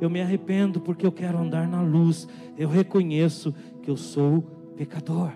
eu 0.00 0.08
me 0.08 0.20
arrependo 0.20 0.80
porque 0.80 1.06
eu 1.06 1.12
quero 1.12 1.38
andar 1.38 1.66
na 1.66 1.82
luz. 1.82 2.28
Eu 2.56 2.68
reconheço 2.68 3.54
que 3.82 3.90
eu 3.90 3.96
sou 3.96 4.42
pecador. 4.76 5.32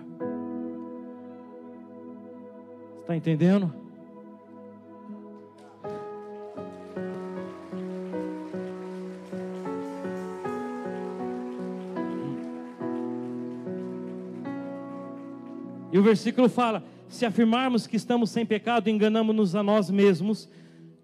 Está 3.01 3.15
entendendo? 3.15 3.73
E 15.91 15.97
o 15.99 16.01
versículo 16.01 16.49
fala: 16.49 16.83
se 17.07 17.25
afirmarmos 17.25 17.85
que 17.85 17.95
estamos 17.95 18.31
sem 18.31 18.45
pecado, 18.45 18.89
enganamos-nos 18.89 19.55
a 19.55 19.61
nós 19.61 19.91
mesmos, 19.91 20.49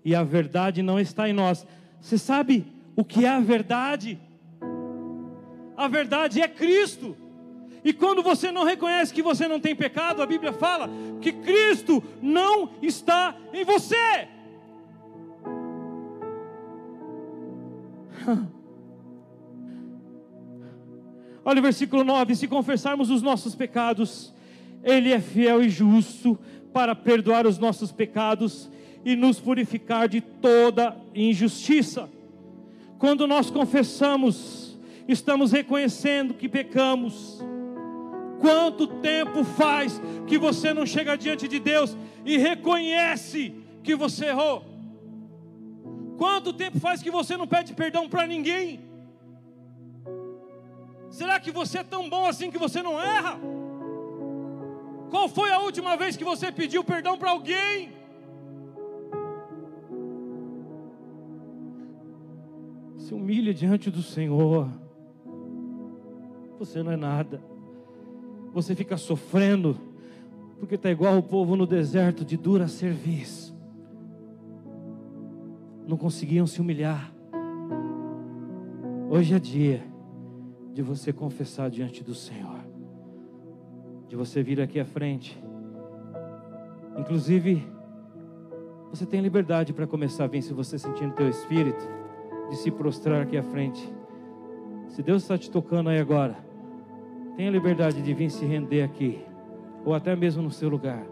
e 0.04 0.16
a 0.16 0.24
verdade 0.24 0.82
não 0.82 1.00
está 1.00 1.30
em 1.30 1.34
nós. 1.34 1.68
Você 2.02 2.18
sabe 2.18 2.66
o 3.00 3.04
que 3.06 3.24
é 3.24 3.30
a 3.30 3.40
verdade. 3.40 4.20
A 5.78 5.88
verdade 5.88 6.42
é 6.42 6.50
Cristo. 6.50 7.16
E 7.82 7.94
quando 7.94 8.22
você 8.22 8.52
não 8.52 8.66
reconhece 8.66 9.14
que 9.14 9.22
você 9.22 9.48
não 9.48 9.58
tem 9.58 9.74
pecado, 9.74 10.22
a 10.22 10.26
Bíblia 10.26 10.52
fala 10.52 10.90
que 11.22 11.32
Cristo 11.32 12.04
não 12.22 12.72
está 12.82 13.38
em 13.54 13.64
você. 13.64 14.28
Olha 21.46 21.60
o 21.60 21.64
versículo 21.64 22.04
9: 22.04 22.36
se 22.36 22.50
confessarmos 22.50 23.10
os 23.10 23.22
nossos 23.22 23.56
pecados, 23.56 24.34
Ele 24.84 25.14
é 25.14 25.22
fiel 25.22 25.64
e 25.64 25.70
justo 25.70 26.38
para 26.74 26.94
perdoar 26.94 27.48
os 27.48 27.58
nossos 27.58 27.94
pecados 27.94 28.70
e 29.06 29.16
nos 29.16 29.40
purificar 29.40 30.10
de 30.10 30.20
toda 30.20 30.98
injustiça. 31.16 32.19
Quando 33.00 33.26
nós 33.26 33.50
confessamos, 33.50 34.78
estamos 35.08 35.54
reconhecendo 35.54 36.34
que 36.34 36.50
pecamos. 36.50 37.40
Quanto 38.42 38.88
tempo 38.88 39.46
faz 39.46 40.02
que 40.28 40.38
você 40.38 40.74
não 40.74 40.86
chega 40.86 41.18
diante 41.18 41.48
de 41.48 41.60
Deus 41.60 41.96
e 42.26 42.38
reconhece 42.38 43.56
que 43.82 43.96
você 43.96 44.26
errou? 44.26 44.66
Quanto 46.18 46.52
tempo 46.52 46.78
faz 46.78 47.02
que 47.02 47.10
você 47.10 47.38
não 47.38 47.48
pede 47.48 47.74
perdão 47.74 48.10
para 48.10 48.28
ninguém? 48.28 48.82
Será 51.10 51.40
que 51.40 51.52
você 51.52 51.78
é 51.80 51.84
tão 51.84 52.10
bom 52.10 52.26
assim 52.26 52.52
que 52.52 52.58
você 52.58 52.84
não 52.84 53.02
erra? 53.02 53.40
Qual 55.10 55.30
foi 55.30 55.54
a 55.54 55.60
última 55.60 55.96
vez 55.96 56.18
que 56.18 56.24
você 56.26 56.52
pediu 56.52 56.84
perdão 56.84 57.18
para 57.18 57.32
alguém? 57.32 57.94
Se 63.10 63.16
humilha 63.16 63.52
diante 63.52 63.90
do 63.90 64.04
Senhor. 64.04 64.70
Você 66.60 66.84
não 66.84 66.92
é 66.92 66.96
nada. 66.96 67.42
Você 68.54 68.76
fica 68.76 68.98
sofrendo, 68.98 69.76
porque 70.60 70.76
está 70.76 70.92
igual 70.92 71.18
o 71.18 71.24
povo 71.24 71.56
no 71.56 71.66
deserto 71.66 72.24
de 72.24 72.38
dura 72.38 72.68
serviço. 72.68 73.58
Não 75.88 75.98
conseguiam 75.98 76.46
se 76.46 76.62
humilhar. 76.62 77.12
Hoje 79.10 79.34
é 79.34 79.40
dia 79.40 79.84
de 80.72 80.84
você 80.84 81.12
confessar 81.12 81.68
diante 81.68 82.04
do 82.04 82.14
Senhor, 82.14 82.60
de 84.08 84.16
você 84.16 84.44
vir 84.44 84.62
aqui 84.62 84.80
à 84.80 84.86
frente. 84.86 85.36
Inclusive, 86.96 87.68
você 88.92 89.04
tem 89.04 89.20
liberdade 89.20 89.74
para 89.74 89.88
começar 89.88 90.26
a 90.26 90.28
vir 90.28 90.44
se 90.44 90.54
você 90.54 90.78
sentir 90.78 91.08
no 91.08 91.14
teu 91.14 91.28
espírito 91.28 91.98
de 92.50 92.58
se 92.58 92.72
prostrar 92.72 93.22
aqui 93.22 93.38
à 93.38 93.44
frente. 93.44 93.82
Se 94.90 95.04
Deus 95.04 95.22
está 95.22 95.38
te 95.38 95.50
tocando 95.50 95.90
aí 95.90 96.00
agora, 96.00 96.38
tenha 97.38 97.52
liberdade 97.52 98.02
de 98.02 98.14
vir 98.14 98.30
se 98.30 98.46
render 98.46 98.82
aqui, 98.82 99.20
ou 99.86 99.94
até 99.94 100.16
mesmo 100.16 100.42
no 100.42 100.52
seu 100.52 100.68
lugar. 100.68 101.06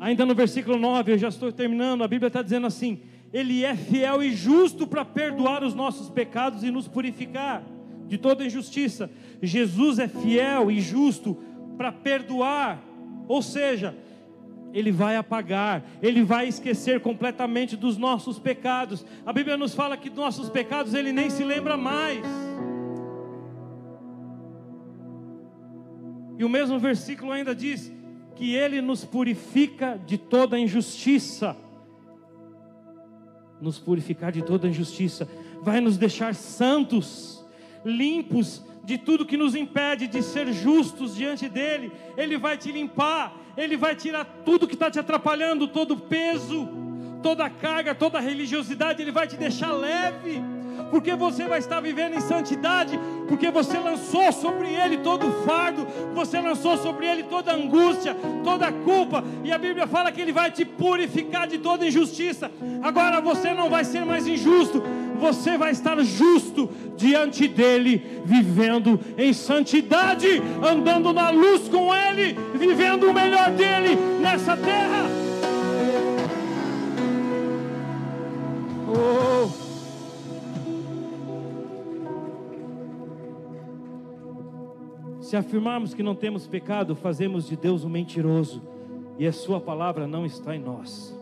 Ainda 0.00 0.24
no 0.24 0.34
versículo 0.34 0.78
9, 0.78 1.12
eu 1.12 1.18
já 1.18 1.28
estou 1.28 1.52
terminando, 1.52 2.02
a 2.02 2.08
Bíblia 2.08 2.28
está 2.28 2.42
dizendo 2.42 2.66
assim: 2.66 3.00
Ele 3.32 3.64
é 3.64 3.76
fiel 3.76 4.22
e 4.22 4.32
justo 4.32 4.86
para 4.86 5.04
perdoar 5.04 5.62
os 5.62 5.74
nossos 5.74 6.08
pecados 6.08 6.64
e 6.64 6.70
nos 6.70 6.88
purificar 6.88 7.62
de 8.06 8.18
toda 8.18 8.44
injustiça. 8.44 9.10
Jesus 9.40 9.98
é 9.98 10.08
fiel 10.08 10.70
e 10.70 10.80
justo 10.80 11.36
para 11.76 11.92
perdoar, 11.92 12.82
ou 13.28 13.40
seja, 13.40 13.94
ele 14.72 14.92
vai 14.92 15.16
apagar, 15.16 15.82
Ele 16.00 16.22
vai 16.22 16.46
esquecer 16.48 17.00
completamente 17.00 17.76
dos 17.76 17.96
nossos 17.96 18.38
pecados. 18.38 19.04
A 19.26 19.32
Bíblia 19.32 19.56
nos 19.56 19.74
fala 19.74 19.96
que 19.96 20.08
nossos 20.08 20.48
pecados 20.48 20.94
Ele 20.94 21.12
nem 21.12 21.28
se 21.28 21.44
lembra 21.44 21.76
mais. 21.76 22.24
E 26.38 26.44
o 26.44 26.48
mesmo 26.48 26.78
versículo 26.78 27.32
ainda 27.32 27.54
diz 27.54 27.92
que 28.36 28.54
Ele 28.54 28.80
nos 28.80 29.04
purifica 29.04 30.00
de 30.06 30.16
toda 30.16 30.58
injustiça. 30.58 31.56
Nos 33.60 33.78
purificar 33.78 34.32
de 34.32 34.42
toda 34.42 34.68
injustiça, 34.68 35.28
vai 35.60 35.80
nos 35.80 35.98
deixar 35.98 36.34
santos, 36.34 37.44
limpos 37.84 38.64
de 38.84 38.98
tudo 38.98 39.26
que 39.26 39.36
nos 39.36 39.54
impede 39.54 40.06
de 40.06 40.22
ser 40.22 40.52
justos 40.52 41.14
diante 41.14 41.48
dEle. 41.48 41.92
Ele 42.16 42.36
vai 42.38 42.56
te 42.56 42.72
limpar, 42.72 43.34
Ele 43.56 43.76
vai 43.76 43.94
tirar 43.94 44.24
tudo 44.44 44.66
que 44.66 44.74
está 44.74 44.90
te 44.90 44.98
atrapalhando, 44.98 45.68
todo 45.68 45.94
o 45.94 46.00
peso, 46.00 46.68
toda 47.22 47.44
a 47.44 47.50
carga, 47.50 47.94
toda 47.94 48.18
a 48.18 48.20
religiosidade, 48.20 49.02
Ele 49.02 49.12
vai 49.12 49.26
te 49.26 49.36
deixar 49.36 49.72
leve 49.72 50.42
porque 50.90 51.14
você 51.14 51.46
vai 51.46 51.58
estar 51.58 51.80
vivendo 51.80 52.14
em 52.14 52.20
santidade, 52.20 52.98
porque 53.28 53.50
você 53.50 53.78
lançou 53.78 54.32
sobre 54.32 54.72
ele 54.72 54.98
todo 54.98 55.26
o 55.26 55.44
fardo, 55.44 55.86
você 56.14 56.40
lançou 56.40 56.76
sobre 56.76 57.06
ele 57.06 57.22
toda 57.24 57.52
a 57.52 57.54
angústia, 57.54 58.14
toda 58.42 58.66
a 58.66 58.72
culpa, 58.72 59.24
e 59.44 59.52
a 59.52 59.58
Bíblia 59.58 59.86
fala 59.86 60.10
que 60.10 60.20
ele 60.20 60.32
vai 60.32 60.50
te 60.50 60.64
purificar 60.64 61.46
de 61.46 61.58
toda 61.58 61.86
injustiça. 61.86 62.50
Agora 62.82 63.20
você 63.20 63.54
não 63.54 63.70
vai 63.70 63.84
ser 63.84 64.04
mais 64.04 64.26
injusto, 64.26 64.82
você 65.20 65.56
vai 65.56 65.70
estar 65.70 66.02
justo 66.02 66.68
diante 66.96 67.46
dele, 67.46 68.22
vivendo 68.24 68.98
em 69.16 69.32
santidade, 69.32 70.42
andando 70.62 71.12
na 71.12 71.30
luz 71.30 71.68
com 71.68 71.94
ele, 71.94 72.36
vivendo 72.54 73.04
o 73.04 73.14
melhor 73.14 73.50
dele 73.52 73.94
nessa 74.20 74.56
terra. 74.56 75.04
Oh. 78.88 79.48
Se 85.20 85.36
afirmarmos 85.36 85.94
que 85.94 86.02
não 86.02 86.16
temos 86.16 86.48
pecado, 86.48 86.96
fazemos 86.96 87.46
de 87.46 87.56
Deus 87.56 87.84
um 87.84 87.88
mentiroso 87.88 88.60
e 89.16 89.28
a 89.28 89.32
Sua 89.32 89.60
palavra 89.60 90.08
não 90.08 90.26
está 90.26 90.56
em 90.56 90.58
nós. 90.58 91.16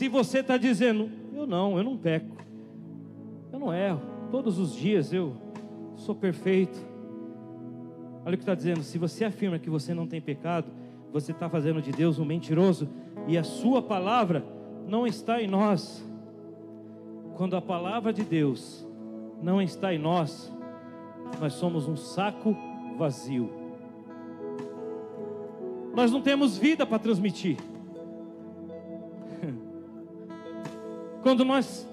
Se 0.00 0.08
você 0.08 0.40
está 0.40 0.56
dizendo, 0.56 1.10
eu 1.32 1.46
não, 1.46 1.76
eu 1.76 1.84
não 1.84 1.96
peco, 1.96 2.36
eu 3.52 3.58
não 3.58 3.72
erro, 3.72 4.00
todos 4.30 4.58
os 4.58 4.74
dias 4.74 5.12
eu 5.12 5.34
sou 5.96 6.14
perfeito. 6.14 6.78
Olha 8.24 8.34
o 8.34 8.36
que 8.36 8.42
está 8.42 8.54
dizendo: 8.54 8.82
se 8.82 8.98
você 8.98 9.24
afirma 9.24 9.58
que 9.58 9.70
você 9.70 9.94
não 9.94 10.06
tem 10.06 10.20
pecado, 10.20 10.70
você 11.12 11.32
está 11.32 11.48
fazendo 11.48 11.80
de 11.80 11.92
Deus 11.92 12.18
um 12.18 12.24
mentiroso 12.24 12.88
e 13.26 13.36
a 13.36 13.44
Sua 13.44 13.82
palavra 13.82 14.44
não 14.86 15.06
está 15.06 15.42
em 15.42 15.46
nós. 15.46 16.04
Quando 17.36 17.56
a 17.56 17.62
palavra 17.62 18.12
de 18.12 18.22
Deus 18.22 18.86
não 19.42 19.62
está 19.62 19.94
em 19.94 19.98
nós, 19.98 20.52
nós 21.40 21.54
somos 21.54 21.88
um 21.88 21.96
saco 21.96 22.56
vazio. 22.98 23.60
nós 25.94 26.10
não 26.12 26.20
temos 26.20 26.56
vida 26.56 26.86
para 26.86 26.98
transmitir. 26.98 27.56
Quando 31.22 31.44
nós 31.44 31.86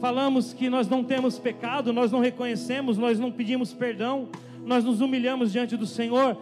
falamos 0.00 0.52
que 0.52 0.68
nós 0.68 0.88
não 0.88 1.02
temos 1.02 1.38
pecado, 1.38 1.92
nós 1.92 2.12
não 2.12 2.20
reconhecemos, 2.20 2.98
nós 2.98 3.18
não 3.18 3.32
pedimos 3.32 3.72
perdão, 3.72 4.28
nós 4.64 4.84
nos 4.84 5.00
humilhamos 5.00 5.52
diante 5.52 5.76
do 5.76 5.86
Senhor. 5.86 6.36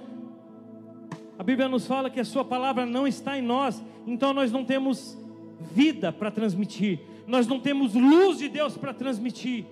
A 1.38 1.42
Bíblia 1.42 1.68
nos 1.68 1.86
fala 1.86 2.10
que 2.10 2.20
a 2.20 2.24
Sua 2.24 2.44
palavra 2.44 2.84
não 2.84 3.06
está 3.06 3.38
em 3.38 3.42
nós, 3.42 3.82
então 4.06 4.32
nós 4.32 4.50
não 4.50 4.64
temos 4.64 5.16
vida 5.72 6.12
para 6.12 6.30
transmitir, 6.30 7.00
nós 7.26 7.46
não 7.46 7.60
temos 7.60 7.94
luz 7.94 8.38
de 8.38 8.48
Deus 8.48 8.76
para 8.76 8.92
transmitir. 8.92 9.64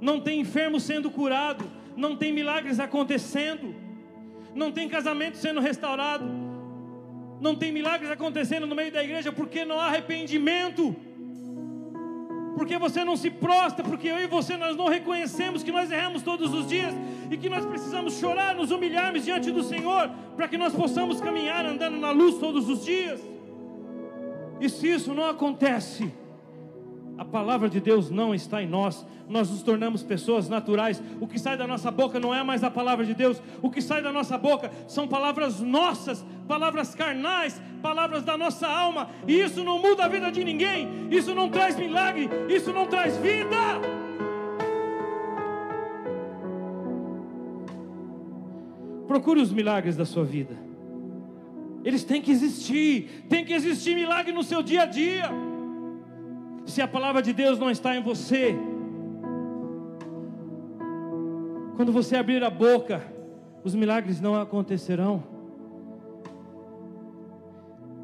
Não 0.00 0.20
tem 0.20 0.40
enfermo 0.40 0.78
sendo 0.78 1.10
curado, 1.10 1.64
não 1.96 2.16
tem 2.16 2.32
milagres 2.32 2.78
acontecendo, 2.78 3.74
não 4.54 4.70
tem 4.70 4.88
casamento 4.88 5.36
sendo 5.36 5.60
restaurado, 5.60 6.24
não 7.40 7.54
tem 7.54 7.72
milagres 7.72 8.10
acontecendo 8.10 8.66
no 8.66 8.74
meio 8.74 8.92
da 8.92 9.02
igreja 9.02 9.32
porque 9.32 9.64
não 9.64 9.78
há 9.80 9.86
arrependimento. 9.86 10.94
Porque 12.56 12.78
você 12.78 13.04
não 13.04 13.16
se 13.16 13.30
prostra, 13.30 13.84
porque 13.84 14.08
eu 14.08 14.18
e 14.18 14.26
você 14.28 14.56
nós 14.56 14.76
não 14.76 14.86
reconhecemos 14.86 15.62
que 15.62 15.72
nós 15.72 15.90
erramos 15.90 16.22
todos 16.22 16.54
os 16.54 16.68
dias 16.68 16.94
e 17.30 17.36
que 17.36 17.48
nós 17.48 17.66
precisamos 17.66 18.18
chorar, 18.18 18.54
nos 18.54 18.70
humilharmos 18.70 19.24
diante 19.24 19.50
do 19.50 19.62
Senhor, 19.62 20.08
para 20.36 20.46
que 20.46 20.56
nós 20.56 20.72
possamos 20.72 21.20
caminhar 21.20 21.66
andando 21.66 21.98
na 21.98 22.12
luz 22.12 22.38
todos 22.38 22.68
os 22.68 22.84
dias. 22.84 23.20
E 24.60 24.68
se 24.68 24.88
isso 24.88 25.12
não 25.12 25.28
acontece, 25.28 26.12
a 27.16 27.24
palavra 27.24 27.68
de 27.68 27.80
Deus 27.80 28.10
não 28.10 28.34
está 28.34 28.62
em 28.62 28.66
nós, 28.66 29.06
nós 29.28 29.50
nos 29.50 29.62
tornamos 29.62 30.02
pessoas 30.02 30.48
naturais. 30.48 31.02
O 31.20 31.26
que 31.26 31.38
sai 31.38 31.56
da 31.56 31.66
nossa 31.66 31.90
boca 31.90 32.18
não 32.18 32.34
é 32.34 32.42
mais 32.42 32.64
a 32.64 32.70
palavra 32.70 33.04
de 33.04 33.14
Deus, 33.14 33.40
o 33.62 33.70
que 33.70 33.80
sai 33.80 34.02
da 34.02 34.12
nossa 34.12 34.36
boca 34.36 34.70
são 34.88 35.06
palavras 35.06 35.60
nossas, 35.60 36.24
palavras 36.48 36.94
carnais, 36.94 37.60
palavras 37.80 38.24
da 38.24 38.36
nossa 38.36 38.66
alma, 38.66 39.10
e 39.26 39.40
isso 39.40 39.62
não 39.62 39.78
muda 39.78 40.04
a 40.04 40.08
vida 40.08 40.30
de 40.30 40.42
ninguém, 40.42 41.08
isso 41.10 41.34
não 41.34 41.48
traz 41.48 41.76
milagre, 41.76 42.28
isso 42.48 42.72
não 42.72 42.86
traz 42.86 43.16
vida. 43.16 43.56
Procure 49.06 49.40
os 49.40 49.52
milagres 49.52 49.96
da 49.96 50.04
sua 50.04 50.24
vida, 50.24 50.58
eles 51.84 52.02
têm 52.02 52.20
que 52.20 52.32
existir, 52.32 53.26
tem 53.28 53.44
que 53.44 53.52
existir 53.52 53.94
milagre 53.94 54.32
no 54.32 54.42
seu 54.42 54.62
dia 54.62 54.82
a 54.82 54.86
dia 54.86 55.43
se 56.66 56.80
a 56.80 56.88
palavra 56.88 57.20
de 57.20 57.32
Deus 57.32 57.58
não 57.58 57.70
está 57.70 57.94
em 57.96 58.02
você, 58.02 58.56
quando 61.76 61.92
você 61.92 62.16
abrir 62.16 62.42
a 62.42 62.50
boca, 62.50 63.02
os 63.62 63.74
milagres 63.74 64.20
não 64.20 64.40
acontecerão. 64.40 65.22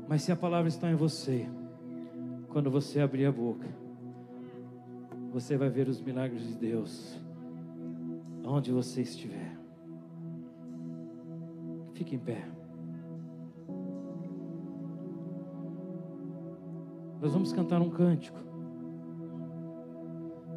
Mas 0.09 0.23
se 0.23 0.33
a 0.33 0.37
palavra 0.37 0.69
está 0.69 0.91
em 0.91 0.95
você, 0.95 1.49
quando 2.49 2.71
você 2.71 3.01
abrir 3.01 3.27
a 3.27 3.33
boca, 3.33 3.67
você 5.33 5.57
vai 5.57 5.71
ver 5.71 5.89
os 5.89 6.01
milagres 6.01 6.47
de 6.49 6.55
Deus, 6.55 7.19
onde 8.45 8.73
você 8.73 9.03
estiver. 9.03 9.57
Fique 11.95 12.17
em 12.17 12.19
pé. 12.19 12.45
Nós 17.21 17.33
vamos 17.33 17.53
cantar 17.53 17.81
um 17.81 17.91
cântico 17.91 18.50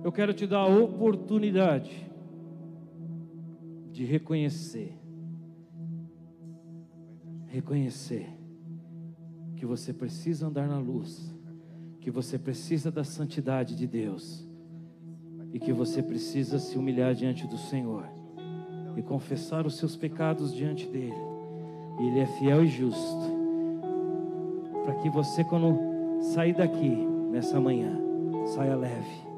eu 0.04 0.12
quero 0.12 0.34
te 0.34 0.45
dar 0.45 0.60
a 0.60 0.68
oportunidade 0.68 2.12
de 3.91 4.04
reconhecer, 4.04 4.93
reconhecer 7.47 8.28
que 9.56 9.66
você 9.66 9.93
precisa 9.93 10.47
andar 10.47 10.68
na 10.68 10.78
luz, 10.78 11.34
que 12.01 12.12
você 12.12 12.38
precisa 12.38 12.91
da 12.91 13.06
santidade 13.06 13.78
de 13.78 13.88
Deus 13.88 14.45
e 15.54 15.60
que 15.60 15.72
você 15.72 16.04
precisa 16.04 16.60
se 16.60 16.78
humilhar 16.78 17.16
diante 17.16 17.47
do 17.47 17.58
Senhor 17.58 18.06
e 18.97 19.01
confessar 19.01 19.66
os 19.66 19.78
seus 19.78 19.95
pecados 19.95 20.54
diante 20.54 20.86
dele. 20.86 21.16
E 21.99 22.08
ele 22.08 22.20
é 22.20 22.26
fiel 22.26 22.66
e 22.66 22.68
justo 22.68 23.32
para 24.84 24.95
que 24.95 25.10
você 25.10 25.45
quando 25.45 25.80
sair 26.34 26.54
daqui 26.54 26.89
nessa 27.32 27.58
manhã 27.58 27.97
saia 28.47 28.76
leve 28.76 29.33